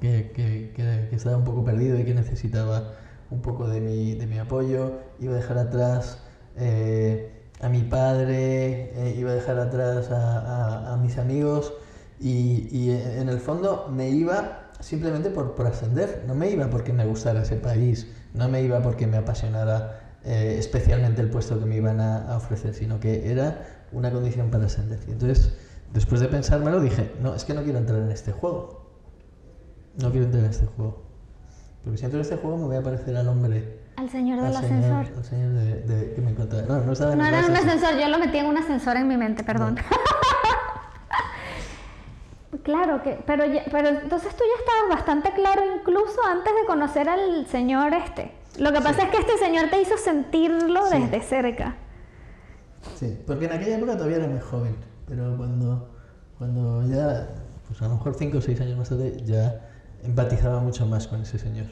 que- 0.00 0.32
que- 0.74 1.06
que 1.10 1.16
estaba 1.16 1.36
un 1.36 1.44
poco 1.44 1.64
perdido 1.64 1.98
y 1.98 2.04
que 2.04 2.14
necesitaba 2.14 2.92
un 3.30 3.40
poco 3.42 3.68
de 3.68 3.80
mi, 3.80 4.14
de 4.14 4.26
mi 4.26 4.38
apoyo. 4.38 4.92
Iba 5.20 5.34
a 5.34 5.36
dejar 5.36 5.58
atrás 5.58 6.18
eh, 6.56 7.30
a 7.60 7.68
mi 7.68 7.82
padre, 7.82 8.90
eh, 8.94 9.14
iba 9.18 9.30
a 9.30 9.34
dejar 9.34 9.58
atrás 9.58 10.10
a, 10.10 10.38
a- 10.38 10.94
a 10.94 10.96
mis 10.96 11.18
amigos. 11.18 11.72
Y, 12.20 12.68
y 12.70 12.90
en 12.90 13.28
el 13.28 13.38
fondo 13.40 13.88
me 13.92 14.10
iba 14.10 14.68
simplemente 14.80 15.30
por, 15.30 15.54
por 15.54 15.66
ascender, 15.66 16.24
no 16.26 16.34
me 16.34 16.50
iba 16.50 16.68
porque 16.70 16.92
me 16.92 17.04
gustara 17.06 17.42
ese 17.42 17.56
país, 17.56 18.06
no 18.34 18.48
me 18.48 18.62
iba 18.62 18.80
porque 18.82 19.06
me 19.06 19.16
apasionara 19.18 20.00
eh, 20.24 20.56
especialmente 20.58 21.20
el 21.20 21.28
puesto 21.30 21.58
que 21.58 21.66
me 21.66 21.76
iban 21.76 22.00
a, 22.00 22.32
a 22.32 22.36
ofrecer, 22.36 22.74
sino 22.74 23.00
que 23.00 23.30
era 23.30 23.86
una 23.92 24.10
condición 24.10 24.50
para 24.50 24.66
ascender. 24.66 25.00
Y 25.08 25.12
entonces, 25.12 25.54
después 25.92 26.20
de 26.20 26.28
pensármelo, 26.28 26.80
dije, 26.80 27.12
no, 27.20 27.34
es 27.34 27.44
que 27.44 27.54
no 27.54 27.62
quiero 27.62 27.78
entrar 27.78 28.00
en 28.00 28.10
este 28.10 28.32
juego. 28.32 28.90
No 30.00 30.10
quiero 30.10 30.26
entrar 30.26 30.44
en 30.44 30.50
este 30.50 30.66
juego. 30.66 31.02
Porque 31.84 31.98
si 31.98 32.04
entro 32.04 32.20
en 32.20 32.22
este 32.22 32.36
juego 32.36 32.56
me 32.56 32.64
voy 32.66 32.76
a 32.76 32.82
parecer 32.82 33.16
al 33.16 33.28
hombre. 33.28 33.80
Al 33.96 34.08
señor 34.08 34.40
del 34.40 34.56
al 34.56 34.62
señor, 34.64 34.84
ascensor. 34.94 35.18
al 35.18 35.24
señor 35.24 35.50
de, 35.52 35.82
de- 35.82 36.14
que 36.14 36.20
me 36.22 36.30
encontraba. 36.30 36.66
No, 36.66 36.78
no 36.80 36.84
No 36.84 36.92
era 36.92 37.12
un 37.14 37.20
ascensor. 37.34 37.56
ascensor, 37.68 38.00
yo 38.00 38.08
lo 38.08 38.18
metí 38.18 38.38
en 38.38 38.46
un 38.46 38.56
ascensor 38.56 38.96
en 38.96 39.08
mi 39.08 39.16
mente, 39.18 39.44
perdón. 39.44 39.76
claro 42.62 43.02
que, 43.02 43.18
pero, 43.26 43.44
ya- 43.46 43.64
pero 43.70 43.88
entonces 43.88 44.34
tú 44.36 44.44
ya 44.44 44.60
estabas 44.62 44.96
bastante 44.98 45.32
claro 45.32 45.62
incluso 45.76 46.18
antes 46.30 46.52
de 46.60 46.66
conocer 46.66 47.08
al 47.08 47.46
señor 47.46 47.94
este. 47.94 48.32
Lo 48.58 48.72
que 48.72 48.80
pasa 48.80 49.04
es 49.04 49.08
que 49.10 49.16
este 49.18 49.38
señor 49.38 49.70
te 49.70 49.80
hizo 49.80 49.96
sentirlo 49.96 50.86
Sí. 50.86 50.98
desde 50.98 51.20
cerca. 51.22 51.76
Sí, 52.96 53.18
porque 53.26 53.46
en 53.46 53.52
aquella 53.52 53.76
época 53.76 53.94
todavía 53.96 54.18
era 54.18 54.26
muy 54.26 54.40
joven, 54.40 54.76
pero 55.06 55.36
cuando, 55.36 55.88
cuando 56.36 56.82
ya, 56.86 57.28
pues 57.66 57.80
a 57.80 57.88
lo 57.88 57.94
mejor 57.94 58.14
5 58.18 58.38
o 58.38 58.40
6 58.40 58.60
años 58.60 58.76
más 58.76 58.88
tarde, 58.90 59.16
ya 59.24 59.68
empatizaba 60.02 60.60
mucho 60.60 60.84
más 60.86 61.06
con 61.06 61.22
ese 61.22 61.38
señor. 61.38 61.66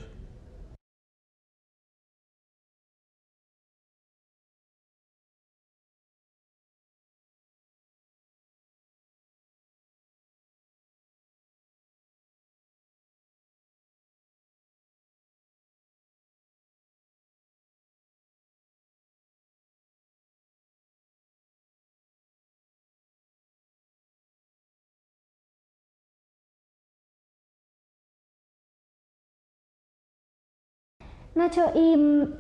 Nacho, 31.35 31.71
y 31.75 31.97
mm, 31.97 32.35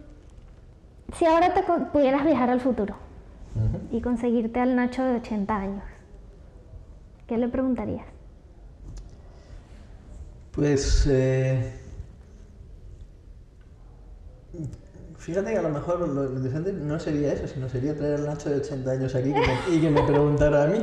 si 1.16 1.24
ahora 1.26 1.54
te 1.54 1.62
pudieras 1.92 2.24
viajar 2.24 2.50
al 2.50 2.60
futuro 2.60 2.94
y 3.90 4.00
conseguirte 4.00 4.60
al 4.60 4.76
Nacho 4.76 5.02
de 5.02 5.16
80 5.16 5.56
años, 5.56 5.82
¿qué 7.26 7.36
le 7.38 7.48
preguntarías? 7.48 8.04
Pues, 10.52 11.06
eh, 11.10 11.72
fíjate 15.18 15.52
que 15.52 15.58
a 15.58 15.62
lo 15.62 15.68
mejor 15.70 16.00
lo 16.00 16.24
lo 16.24 16.36
interesante 16.36 16.72
no 16.72 16.98
sería 16.98 17.32
eso, 17.32 17.46
sino 17.46 17.68
sería 17.68 17.96
traer 17.96 18.14
al 18.16 18.26
Nacho 18.26 18.50
de 18.50 18.56
80 18.56 18.90
años 18.92 19.14
aquí 19.14 19.32
que 19.32 19.40
me- 19.40 19.76
y 19.76 19.80
que 19.80 19.90
me 19.90 20.02
preguntara 20.02 20.64
a 20.64 20.66
mí. 20.66 20.78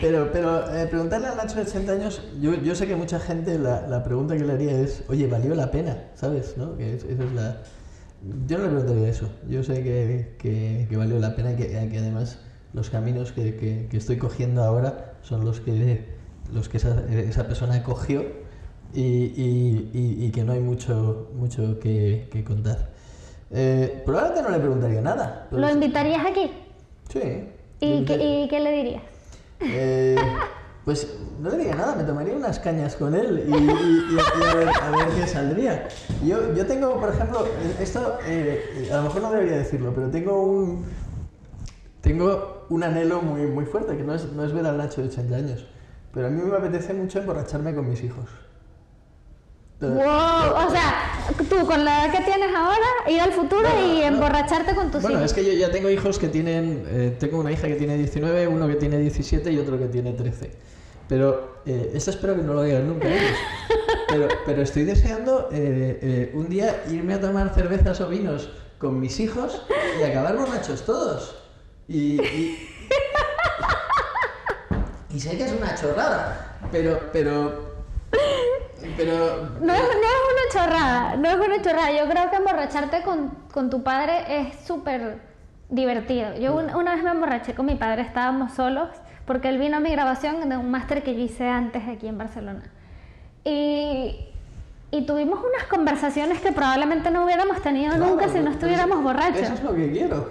Pero, 0.00 0.30
pero 0.32 0.74
eh, 0.74 0.86
preguntarle 0.86 1.26
al 1.28 1.36
Nacho 1.36 1.56
de 1.56 1.62
80 1.62 1.92
años, 1.92 2.22
yo, 2.40 2.54
yo 2.54 2.74
sé 2.74 2.86
que 2.86 2.96
mucha 2.96 3.18
gente 3.20 3.58
la, 3.58 3.86
la 3.86 4.02
pregunta 4.02 4.36
que 4.36 4.44
le 4.44 4.52
haría 4.52 4.72
es, 4.80 5.04
oye, 5.08 5.26
¿valió 5.26 5.54
la 5.54 5.70
pena? 5.70 6.04
¿Sabes? 6.14 6.56
¿No? 6.56 6.76
Que 6.76 6.94
es- 6.94 7.04
esa 7.04 7.24
es 7.24 7.32
la... 7.32 7.62
Yo 8.46 8.58
no 8.58 8.64
le 8.64 8.70
preguntaría 8.70 9.08
eso. 9.08 9.28
Yo 9.48 9.62
sé 9.62 9.82
que, 9.82 10.34
que- 10.38 10.86
que 10.88 10.96
valió 10.96 11.18
la 11.18 11.34
pena 11.34 11.52
y 11.52 11.56
que, 11.56 11.68
que 11.68 11.98
además 11.98 12.38
los 12.72 12.90
caminos 12.90 13.32
que, 13.32 13.88
estoy 13.92 14.16
cogiendo 14.18 14.62
ahora 14.62 15.14
son 15.22 15.44
los 15.44 15.60
que, 15.60 16.04
los 16.52 16.68
que 16.68 16.76
esa, 16.78 17.02
esa 17.10 17.46
persona 17.46 17.82
cogió 17.82 18.24
y, 18.94 19.00
y- 19.02 19.90
y- 19.92 20.24
y 20.26 20.30
que 20.30 20.44
no 20.44 20.52
hay 20.52 20.60
mucho, 20.60 21.30
mucho 21.34 21.78
que, 21.80 22.28
contar. 22.46 22.90
Eh, 23.50 24.02
probablemente 24.06 24.42
no 24.48 24.50
le 24.56 24.60
preguntaría 24.60 25.00
nada. 25.00 25.48
¿Lo 25.50 25.68
invitarías 25.70 26.24
aquí? 26.24 26.50
Sí. 27.08 27.48
¿Y 27.80 28.04
qué, 28.04 28.14
y 28.44 28.48
qué 28.48 28.60
le 28.60 28.72
dirías? 28.72 29.02
Eh, 29.62 30.16
pues 30.84 31.16
no 31.40 31.50
diría 31.50 31.74
nada, 31.74 31.94
me 31.94 32.04
tomaría 32.04 32.34
unas 32.34 32.58
cañas 32.58 32.96
con 32.96 33.14
él 33.14 33.44
y- 33.46 33.50
y- 33.52 34.16
y 34.16 34.18
a, 34.44 34.54
ver, 34.54 34.68
a 34.68 34.90
ver 34.90 35.08
qué 35.14 35.26
saldría. 35.26 35.88
Yo, 36.24 36.54
yo 36.54 36.66
tengo, 36.66 36.98
por 37.00 37.08
ejemplo, 37.10 37.46
esto 37.80 38.18
eh, 38.26 38.88
a 38.92 38.96
lo 38.96 39.02
mejor 39.04 39.22
no 39.22 39.30
debería 39.32 39.56
decirlo, 39.58 39.92
pero 39.94 40.08
tengo 40.10 40.42
un 40.42 40.84
tengo 42.00 42.66
un 42.70 42.82
anhelo 42.82 43.20
muy, 43.20 43.42
muy 43.46 43.66
fuerte, 43.66 43.96
que 43.96 44.02
no 44.02 44.14
es, 44.14 44.32
no 44.32 44.44
es 44.44 44.52
ver 44.52 44.64
al 44.66 44.78
Nacho 44.78 45.02
de 45.02 45.08
80 45.08 45.36
años, 45.36 45.66
pero 46.14 46.26
a 46.28 46.30
mí 46.30 46.40
me 46.42 46.56
apetece 46.56 46.94
mucho 46.94 47.18
emborracharme 47.18 47.74
con 47.74 47.88
mis 47.88 48.02
hijos. 48.02 48.26
Wow, 49.80 50.66
o 50.66 50.70
sea, 50.70 51.24
tú 51.48 51.66
con 51.66 51.84
la 51.84 52.04
edad 52.04 52.12
que 52.18 52.24
tienes 52.24 52.54
ahora, 52.54 52.86
ir 53.08 53.20
al 53.20 53.32
futuro 53.32 53.62
Bueno, 53.62 53.94
y 53.94 54.02
emborracharte 54.02 54.74
con 54.74 54.90
tus 54.90 55.00
Bueno, 55.00 55.18
hijos. 55.18 55.30
es 55.30 55.34
que 55.34 55.44
yo 55.44 55.52
ya 55.54 55.70
tengo 55.70 55.88
hijos 55.88 56.18
que 56.18 56.28
tienen. 56.28 56.84
eh, 56.88 57.16
tengo 57.18 57.38
una 57.38 57.50
hija 57.50 57.66
que 57.66 57.76
tiene 57.76 57.96
19, 57.96 58.46
uno 58.48 58.66
que 58.68 58.74
tiene 58.74 58.98
17 58.98 59.50
y 59.50 59.58
otro 59.58 59.78
que 59.78 59.86
tiene 59.86 60.12
13. 60.12 60.50
Pero 61.08 61.62
eh, 61.66 61.92
esto 61.94 62.10
espero 62.10 62.36
que 62.36 62.42
no 62.42 62.52
lo 62.52 62.62
digan 62.62 62.86
nunca 62.88 63.08
ellos. 63.08 63.36
Pero, 64.08 64.26
pero 64.44 64.62
estoy 64.62 64.82
deseando 64.82 65.48
eh, 65.52 65.98
eh, 66.02 66.30
un 66.34 66.48
día 66.48 66.82
irme 66.90 67.14
a 67.14 67.20
tomar 67.20 67.54
cervezas 67.54 68.00
o 68.00 68.08
vinos 68.08 68.50
con 68.78 68.98
mis 68.98 69.20
hijos 69.20 69.62
y 70.00 70.02
acabar 70.02 70.36
borrachos 70.36 70.84
todos. 70.84 71.36
Y, 71.86 72.20
y, 72.20 72.68
y 75.14 75.20
sé 75.20 75.38
que 75.38 75.44
es 75.44 75.52
una 75.52 75.76
chorrada, 75.76 76.58
pero. 76.72 76.98
pero 77.12 77.70
pero 79.04 79.48
No 79.60 79.72
es, 79.74 79.80
no 79.82 79.88
es 79.88 80.20
una 80.32 80.52
chorrada, 80.52 81.16
no 81.16 81.28
es 81.28 81.36
una 81.36 81.62
chorrada. 81.62 81.92
Yo 81.92 82.08
creo 82.08 82.30
que 82.30 82.36
emborracharte 82.36 83.02
con, 83.02 83.30
con 83.52 83.70
tu 83.70 83.82
padre 83.82 84.24
es 84.40 84.54
súper 84.66 85.18
divertido. 85.68 86.34
Yo 86.38 86.54
un- 86.56 86.74
una 86.74 86.94
vez 86.94 87.04
me 87.04 87.10
emborraché 87.10 87.54
con 87.54 87.66
mi 87.66 87.74
padre, 87.76 88.02
estábamos 88.02 88.52
solos, 88.52 88.88
porque 89.26 89.48
él 89.48 89.58
vino 89.58 89.76
a 89.76 89.80
mi 89.80 89.90
grabación 89.90 90.48
de 90.48 90.56
un 90.56 90.70
máster 90.70 91.02
que 91.02 91.14
yo 91.14 91.20
hice 91.22 91.46
antes 91.48 91.82
aquí 91.88 92.08
en 92.08 92.18
Barcelona. 92.18 92.62
Y 93.44 94.26
y 94.92 95.06
tuvimos 95.06 95.38
unas 95.38 95.68
conversaciones 95.68 96.40
que 96.40 96.50
probablemente 96.50 97.12
no 97.12 97.24
hubiéramos 97.24 97.62
tenido 97.62 97.96
nunca 97.96 98.28
si 98.28 98.40
no 98.40 98.50
estuviéramos 98.50 99.00
borrachos. 99.04 99.42
Eso 99.42 99.54
es 99.54 99.62
lo 99.62 99.72
que 99.72 99.92
quiero. 99.92 100.28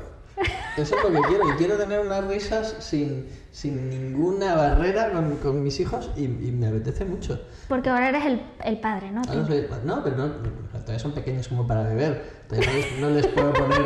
Eso 0.77 0.95
es 0.97 1.03
lo 1.03 1.11
que 1.21 1.27
quiero. 1.27 1.49
Y 1.49 1.51
quiero 1.57 1.77
tener 1.77 1.99
unas 1.99 2.23
risas 2.25 2.75
sin, 2.79 3.27
sin 3.51 3.89
ninguna 3.89 4.55
barrera 4.55 5.11
con, 5.11 5.35
con 5.37 5.63
mis 5.63 5.79
hijos 5.79 6.09
y, 6.15 6.23
y 6.25 6.51
me 6.57 6.67
apetece 6.67 7.03
mucho. 7.05 7.41
Porque 7.67 7.89
ahora 7.89 8.09
eres 8.09 8.25
el, 8.25 8.41
el 8.63 8.79
padre, 8.79 9.11
¿no? 9.11 9.21
Ahora 9.27 9.45
soy- 9.45 9.67
no, 9.83 10.03
pero 10.03 10.15
no, 10.17 10.27
todavía 10.71 10.99
son 10.99 11.11
pequeños 11.11 11.47
como 11.47 11.67
para 11.67 11.83
beber. 11.83 12.43
Todavía 12.47 12.69
no 12.99 13.09
les, 13.09 13.27
puedo 13.27 13.51
poner 13.53 13.81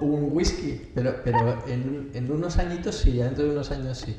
un 0.00 0.28
whisky. 0.32 0.90
Pero, 0.94 1.14
pero 1.24 1.62
en, 1.66 2.10
en 2.14 2.30
unos 2.30 2.58
añitos 2.58 2.96
sí, 2.96 3.16
dentro 3.16 3.44
de 3.44 3.50
unos 3.50 3.70
años 3.70 3.98
sí. 3.98 4.16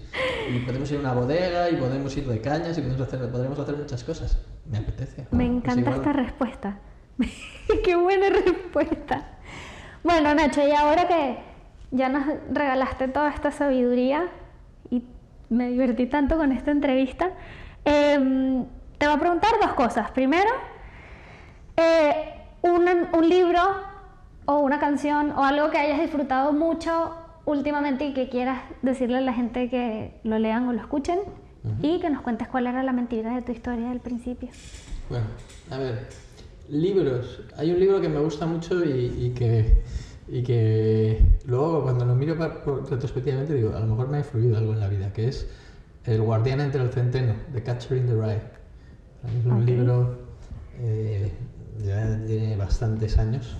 Y 0.51 0.59
podemos 0.59 0.89
ir 0.91 0.97
a 0.97 0.99
una 1.01 1.13
bodega 1.13 1.69
y 1.69 1.75
podemos 1.75 2.15
ir 2.17 2.27
de 2.27 2.41
cañas 2.41 2.77
y 2.77 2.81
podemos 2.81 3.01
hacer, 3.07 3.29
podremos 3.31 3.59
hacer 3.59 3.75
muchas 3.77 4.03
cosas. 4.03 4.37
Me 4.69 4.79
apetece. 4.79 5.21
Me 5.31 5.45
Pues 5.45 5.49
encanta 5.49 5.91
esta 5.91 6.13
respuesta. 6.13 6.79
Qué 7.83 7.95
buena 7.95 8.29
respuesta. 8.29 9.37
Bueno, 10.03 10.33
Nacho, 10.33 10.67
y 10.67 10.71
ahora 10.71 11.07
que 11.07 11.50
ya 11.91 12.09
nos 12.09 12.25
regalaste 12.51 13.07
toda 13.07 13.29
esta 13.29 13.51
sabiduría 13.51 14.27
y 14.89 15.03
me 15.49 15.69
divertí 15.69 16.05
tanto 16.05 16.37
con 16.37 16.51
esta 16.51 16.71
entrevista, 16.71 17.31
em, 17.85 18.65
te 18.97 19.05
voy 19.05 19.15
a 19.15 19.19
preguntar 19.19 19.51
dos 19.61 19.73
cosas. 19.73 20.11
Primero, 20.11 20.49
eh, 21.77 22.33
un, 22.61 22.87
un 23.13 23.29
libro 23.29 23.59
o 24.45 24.59
una 24.59 24.79
canción 24.79 25.31
o 25.31 25.43
algo 25.43 25.69
que 25.69 25.77
hayas 25.77 25.99
disfrutado 25.99 26.53
mucho 26.53 27.15
últimamente 27.45 28.05
y 28.05 28.13
que 28.13 28.29
quieras 28.29 28.61
decirle 28.81 29.17
a 29.17 29.21
la 29.21 29.33
gente 29.33 29.69
que 29.69 30.19
lo 30.23 30.39
lean 30.39 30.67
o 30.67 30.73
lo 30.73 30.79
escuchen 30.79 31.19
y 31.81 31.99
que 31.99 32.09
nos 32.09 32.21
cuentes 32.21 32.47
cuál 32.47 32.65
era 32.65 32.81
la 32.81 32.91
mentira 32.91 33.35
de 33.35 33.41
tu 33.43 33.51
historia 33.51 33.89
del 33.89 33.99
principio. 33.99 34.49
Bueno, 35.09 35.25
a 35.69 35.77
ver, 35.77 36.07
libros. 36.69 37.41
Hay 37.57 37.71
un 37.71 37.79
libro 37.79 38.01
que 38.01 38.09
me 38.09 38.19
gusta 38.19 38.45
mucho 38.47 38.83
y, 38.83 39.13
y 39.17 39.33
que, 39.37 39.83
y 40.27 40.43
que 40.43 41.39
luego 41.45 41.83
cuando 41.83 42.05
lo 42.05 42.15
miro 42.15 42.35
retrospectivamente 42.35 43.53
digo, 43.53 43.73
a 43.75 43.79
lo 43.79 43.87
mejor 43.87 44.07
me 44.07 44.17
ha 44.17 44.19
influido 44.21 44.57
algo 44.57 44.73
en 44.73 44.79
la 44.79 44.87
vida, 44.87 45.11
que 45.13 45.27
es 45.27 45.47
El 46.05 46.21
guardián 46.21 46.61
entre 46.61 46.81
el 46.83 46.89
centeno, 46.91 47.35
de 47.47 47.63
Catcher 47.63 47.97
in 47.97 48.07
the 48.07 48.15
Rye. 48.15 48.41
Es 49.23 49.45
un 49.45 49.63
Ok. 49.63 49.65
libro, 49.65 50.27
eh, 50.73 51.31
ya 51.83 52.23
tiene 52.25 52.55
bastantes 52.57 53.17
años, 53.17 53.57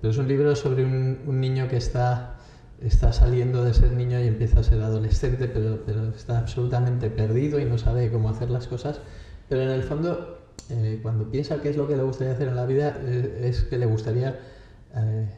pero 0.00 0.10
es 0.10 0.18
un 0.18 0.28
libro 0.28 0.54
sobre 0.56 0.84
un, 0.84 1.22
un 1.26 1.40
niño 1.40 1.68
que 1.68 1.76
está, 1.76 2.38
está 2.78 3.12
saliendo 3.12 3.62
de 3.64 3.74
ser 3.74 3.92
niño 3.92 4.20
y 4.20 4.26
empieza 4.26 4.60
a 4.60 4.62
ser 4.62 4.80
adolescente, 4.82 5.48
pero, 5.48 5.82
pero 5.84 6.08
está 6.10 6.38
absolutamente 6.38 7.10
perdido 7.10 7.60
y 7.60 7.64
no 7.66 7.78
sabe 7.78 8.10
cómo 8.10 8.28
hacer 8.30 8.50
las 8.50 8.66
cosas. 8.68 9.02
Pero 9.48 9.62
en 9.62 9.70
el 9.70 9.82
fondo, 9.82 10.38
eh, 10.68 10.98
cuando 11.02 11.30
piensa 11.30 11.60
qué 11.60 11.68
es 11.68 11.76
lo 11.76 11.86
que 11.86 11.96
le 11.96 12.02
gustaría 12.02 12.32
hacer 12.32 12.48
en 12.48 12.56
la 12.56 12.66
vida, 12.66 12.96
eh, 13.02 13.40
es 13.44 13.62
que 13.64 13.78
le 13.78 13.86
gustaría 13.86 14.38
eh, 14.94 15.28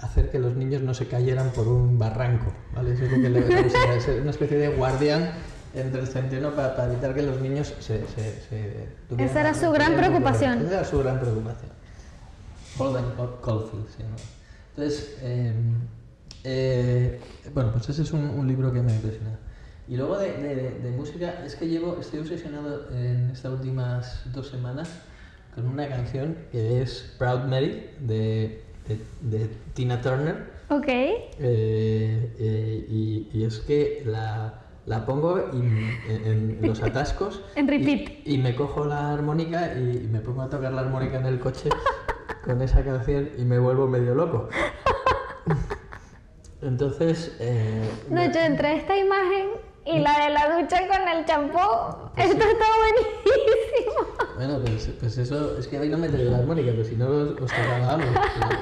hacer 0.00 0.30
que 0.30 0.38
los 0.38 0.54
niños 0.56 0.82
no 0.82 0.94
se 0.94 1.06
cayeran 1.06 1.50
por 1.50 1.68
un 1.68 1.98
barranco. 1.98 2.52
¿vale? 2.74 2.92
Eso 2.94 3.04
es 3.04 3.12
lo 3.12 3.20
que 3.22 3.30
le, 3.30 4.20
una 4.20 4.30
especie 4.30 4.56
de 4.58 4.68
guardián 4.68 5.30
entre 5.74 6.00
el 6.00 6.06
centeno 6.06 6.52
para, 6.54 6.74
para 6.76 6.92
evitar 6.92 7.14
que 7.14 7.22
los 7.22 7.40
niños 7.40 7.74
se... 7.80 8.06
se, 8.08 8.40
se 8.48 8.88
tuvieran- 9.08 9.30
Esa 9.30 9.40
era 9.40 9.54
su 9.54 9.70
gran 9.70 9.94
preocupación. 9.96 10.60
Esa 10.60 10.74
era 10.80 10.84
su 10.84 10.98
gran 10.98 11.20
preocupación. 11.20 11.70
Holden 12.78 13.04
Caulfield 13.42 13.88
se 13.88 14.02
llama. 14.02 14.16
Entonces, 14.76 15.16
eh, 15.22 15.52
eh, 16.44 17.20
bueno, 17.54 17.72
pues 17.72 17.88
ese 17.88 18.02
es 18.02 18.12
un, 18.12 18.20
un 18.24 18.46
libro 18.46 18.72
que 18.72 18.82
me 18.82 18.92
ha 18.92 18.94
impresionado. 18.94 19.38
Y 19.88 19.96
luego 19.96 20.18
de, 20.18 20.32
de- 20.32 20.70
de 20.82 20.90
música, 20.90 21.44
es 21.44 21.54
que 21.54 21.68
llevo, 21.68 21.98
estoy 22.00 22.20
obsesionado 22.20 22.90
en 22.90 23.30
estas 23.30 23.52
últimas 23.52 24.22
dos 24.32 24.48
semanas 24.48 24.88
con 25.54 25.66
una 25.68 25.88
canción 25.88 26.36
que 26.52 26.82
es 26.82 27.14
Proud 27.18 27.44
Mary 27.44 27.90
de, 28.00 28.62
de- 28.88 29.38
de 29.38 29.46
Tina 29.74 30.00
Turner. 30.00 30.50
Ok. 30.68 30.88
Eh, 30.88 31.20
eh, 32.38 32.86
y, 32.88 33.28
y 33.32 33.44
es 33.44 33.60
que 33.60 34.02
la, 34.06 34.62
la 34.86 35.04
pongo 35.06 35.38
y 35.52 35.56
en, 35.58 36.26
en 36.26 36.58
los 36.62 36.82
atascos. 36.82 37.42
En 37.56 37.68
repeat. 37.68 38.10
Y, 38.24 38.34
y 38.34 38.38
me 38.38 38.54
cojo 38.56 38.84
la 38.84 39.12
armónica 39.12 39.74
y, 39.74 40.08
me 40.10 40.20
pongo 40.20 40.42
a 40.42 40.48
tocar 40.50 40.72
la 40.72 40.80
armónica 40.82 41.18
en 41.18 41.26
el 41.26 41.38
coche 41.40 41.68
con 42.44 42.60
esa 42.62 42.84
canción 42.84 43.30
y 43.38 43.44
me 43.44 43.58
vuelvo 43.58 43.86
medio 43.86 44.14
loco. 44.14 44.48
Entonces. 46.62 47.36
Eh, 47.40 47.88
me- 48.08 48.26
Nacho, 48.28 48.38
entre 48.40 48.76
esta 48.76 48.96
imagen 48.96 49.48
y 49.84 49.98
la 50.00 50.24
de 50.24 50.30
la 50.30 50.58
ducha 50.60 50.78
con 50.88 51.06
el 51.08 51.24
champú, 51.26 51.58
esto 52.16 52.44
está 52.44 52.64
buenísimo. 52.80 53.55
Bueno, 54.36 54.58
pues, 54.60 54.90
pues 55.00 55.16
eso, 55.18 55.56
es 55.58 55.66
que 55.66 55.78
hoy 55.78 55.88
no 55.88 55.96
me 55.96 56.08
traigo 56.08 56.30
la 56.30 56.38
armónica, 56.38 56.70
pero 56.70 56.84
si 56.84 56.94
no 56.94 57.08
os, 57.08 57.30
os 57.40 57.50
tocaba 57.50 57.94
algo. 57.94 58.06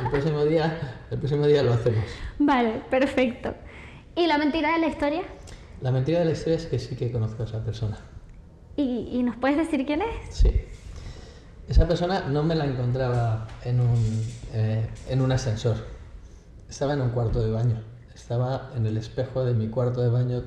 El 0.04 0.10
próximo 0.10 0.44
día, 0.44 0.98
el 1.10 1.18
próximo 1.18 1.46
día 1.46 1.62
lo 1.64 1.72
hacemos. 1.72 2.04
Vale, 2.38 2.82
perfecto. 2.90 3.54
¿Y 4.14 4.26
la 4.28 4.38
mentira 4.38 4.72
de 4.72 4.78
la 4.78 4.86
historia? 4.86 5.22
La 5.80 5.90
mentira 5.90 6.20
de 6.20 6.26
la 6.26 6.30
historia 6.30 6.56
es 6.56 6.66
que 6.66 6.78
sí 6.78 6.94
que 6.94 7.10
conozco 7.10 7.42
a 7.42 7.46
esa 7.46 7.64
persona. 7.64 7.98
¿Y, 8.76 9.08
y 9.12 9.22
nos 9.24 9.36
puedes 9.36 9.56
decir 9.56 9.84
quién 9.84 10.02
es? 10.02 10.34
Sí. 10.34 10.50
Esa 11.68 11.88
persona 11.88 12.28
no 12.28 12.42
me 12.42 12.54
la 12.54 12.66
encontraba 12.66 13.48
en 13.64 13.80
un, 13.80 14.22
eh, 14.52 14.86
en 15.08 15.20
un 15.20 15.32
ascensor. 15.32 15.76
Estaba 16.68 16.92
en 16.92 17.00
un 17.00 17.10
cuarto 17.10 17.42
de 17.42 17.50
baño. 17.50 17.82
Estaba 18.14 18.70
en 18.76 18.86
el 18.86 18.96
espejo 18.96 19.44
de 19.44 19.54
mi 19.54 19.68
cuarto 19.68 20.02
de 20.02 20.08
baño. 20.08 20.42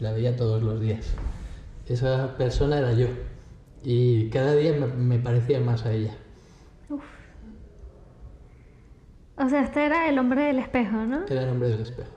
La 0.00 0.12
veía 0.12 0.36
todos 0.36 0.62
los 0.62 0.80
días. 0.80 1.06
Esa 1.88 2.36
persona 2.36 2.78
era 2.78 2.92
yo. 2.92 3.06
Y 3.82 4.28
cada 4.30 4.54
día 4.54 4.72
me, 4.74 4.86
me 4.86 5.18
parecía 5.18 5.60
más 5.60 5.86
a 5.86 5.92
ella. 5.92 6.16
O 9.38 9.48
sea, 9.48 9.62
este 9.62 9.84
era 9.86 10.08
el 10.08 10.18
hombre 10.18 10.42
del 10.42 10.58
espejo, 10.58 10.96
¿no? 11.06 11.26
Era 11.28 11.42
el 11.42 11.50
hombre 11.50 11.68
del 11.68 11.80
espejo. 11.82 12.10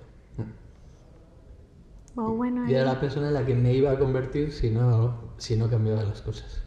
Oh, 2.15 2.34
bueno, 2.36 2.65
Y 2.65 2.74
era 2.74 2.84
ahí, 2.84 2.86
la 2.86 3.00
persona 3.02 3.28
en 3.28 3.34
la 3.34 3.45
que 3.45 3.56
me 3.56 3.74
iba 3.74 3.91
a 3.91 4.00
convertir 4.00 4.52
si 4.54 4.69
no, 4.69 5.34
si 5.38 5.56
no 5.58 5.69
cambiaba 5.69 6.04
las 6.04 6.22
cosas. 6.22 6.63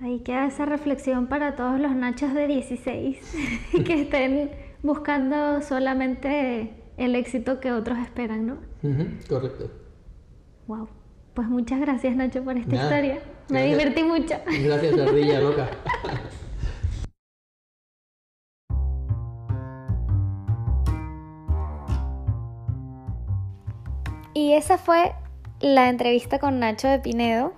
ahí 0.00 0.20
queda 0.20 0.46
esa 0.46 0.66
reflexión 0.66 1.26
para 1.28 1.56
todos 1.56 1.80
los 1.80 1.94
nachos 1.96 2.32
de 2.34 2.46
16 2.46 3.18
que 3.84 3.94
estén 4.02 4.50
buscando 4.82 5.62
solamente 5.62 6.84
el 6.96 7.14
éxito 7.16 7.60
que 7.60 7.72
otros 7.72 7.98
esperan, 7.98 8.46
¿no? 8.46 8.58
Ujú, 8.82 9.04
correcto. 9.28 9.70
Wow. 10.66 10.88
Pues 11.34 11.48
muchas 11.48 11.80
gracias, 11.80 12.14
Nacho, 12.14 12.44
por 12.44 12.56
esta 12.56 12.74
Nada, 12.76 12.84
historia. 12.84 13.22
Me 13.48 13.66
gracias. 13.66 13.78
divertí 13.78 14.02
mucho. 14.04 14.34
Gracias, 14.64 14.98
ardilla 14.98 15.40
loca. 15.40 15.68
Y 24.32 24.52
esa 24.54 24.78
fue 24.78 25.12
la 25.60 25.88
entrevista 25.88 26.38
con 26.38 26.58
Nacho 26.58 26.88
de 26.88 26.98
Pinedo. 26.98 27.52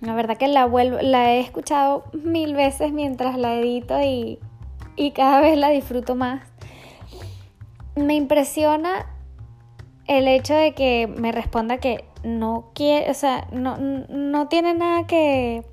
La 0.00 0.14
verdad 0.14 0.36
que 0.36 0.48
la, 0.48 0.66
vuelvo, 0.66 0.98
la 1.00 1.32
he 1.32 1.40
escuchado 1.40 2.04
mil 2.12 2.54
veces 2.54 2.92
mientras 2.92 3.38
la 3.38 3.54
edito 3.54 3.98
y, 4.02 4.38
y 4.94 5.12
cada 5.12 5.40
vez 5.40 5.56
la 5.56 5.70
disfruto 5.70 6.14
más. 6.14 6.42
Me 7.94 8.14
impresiona 8.14 9.06
el 10.06 10.28
hecho 10.28 10.54
de 10.54 10.74
que 10.74 11.06
me 11.06 11.32
responda 11.32 11.78
que 11.78 12.04
no 12.26 12.70
quiere, 12.74 13.10
o 13.10 13.14
sea, 13.14 13.46
no, 13.52 13.78
no 13.78 14.48
tiene 14.48 14.74
nada 14.74 15.06
que, 15.06 15.64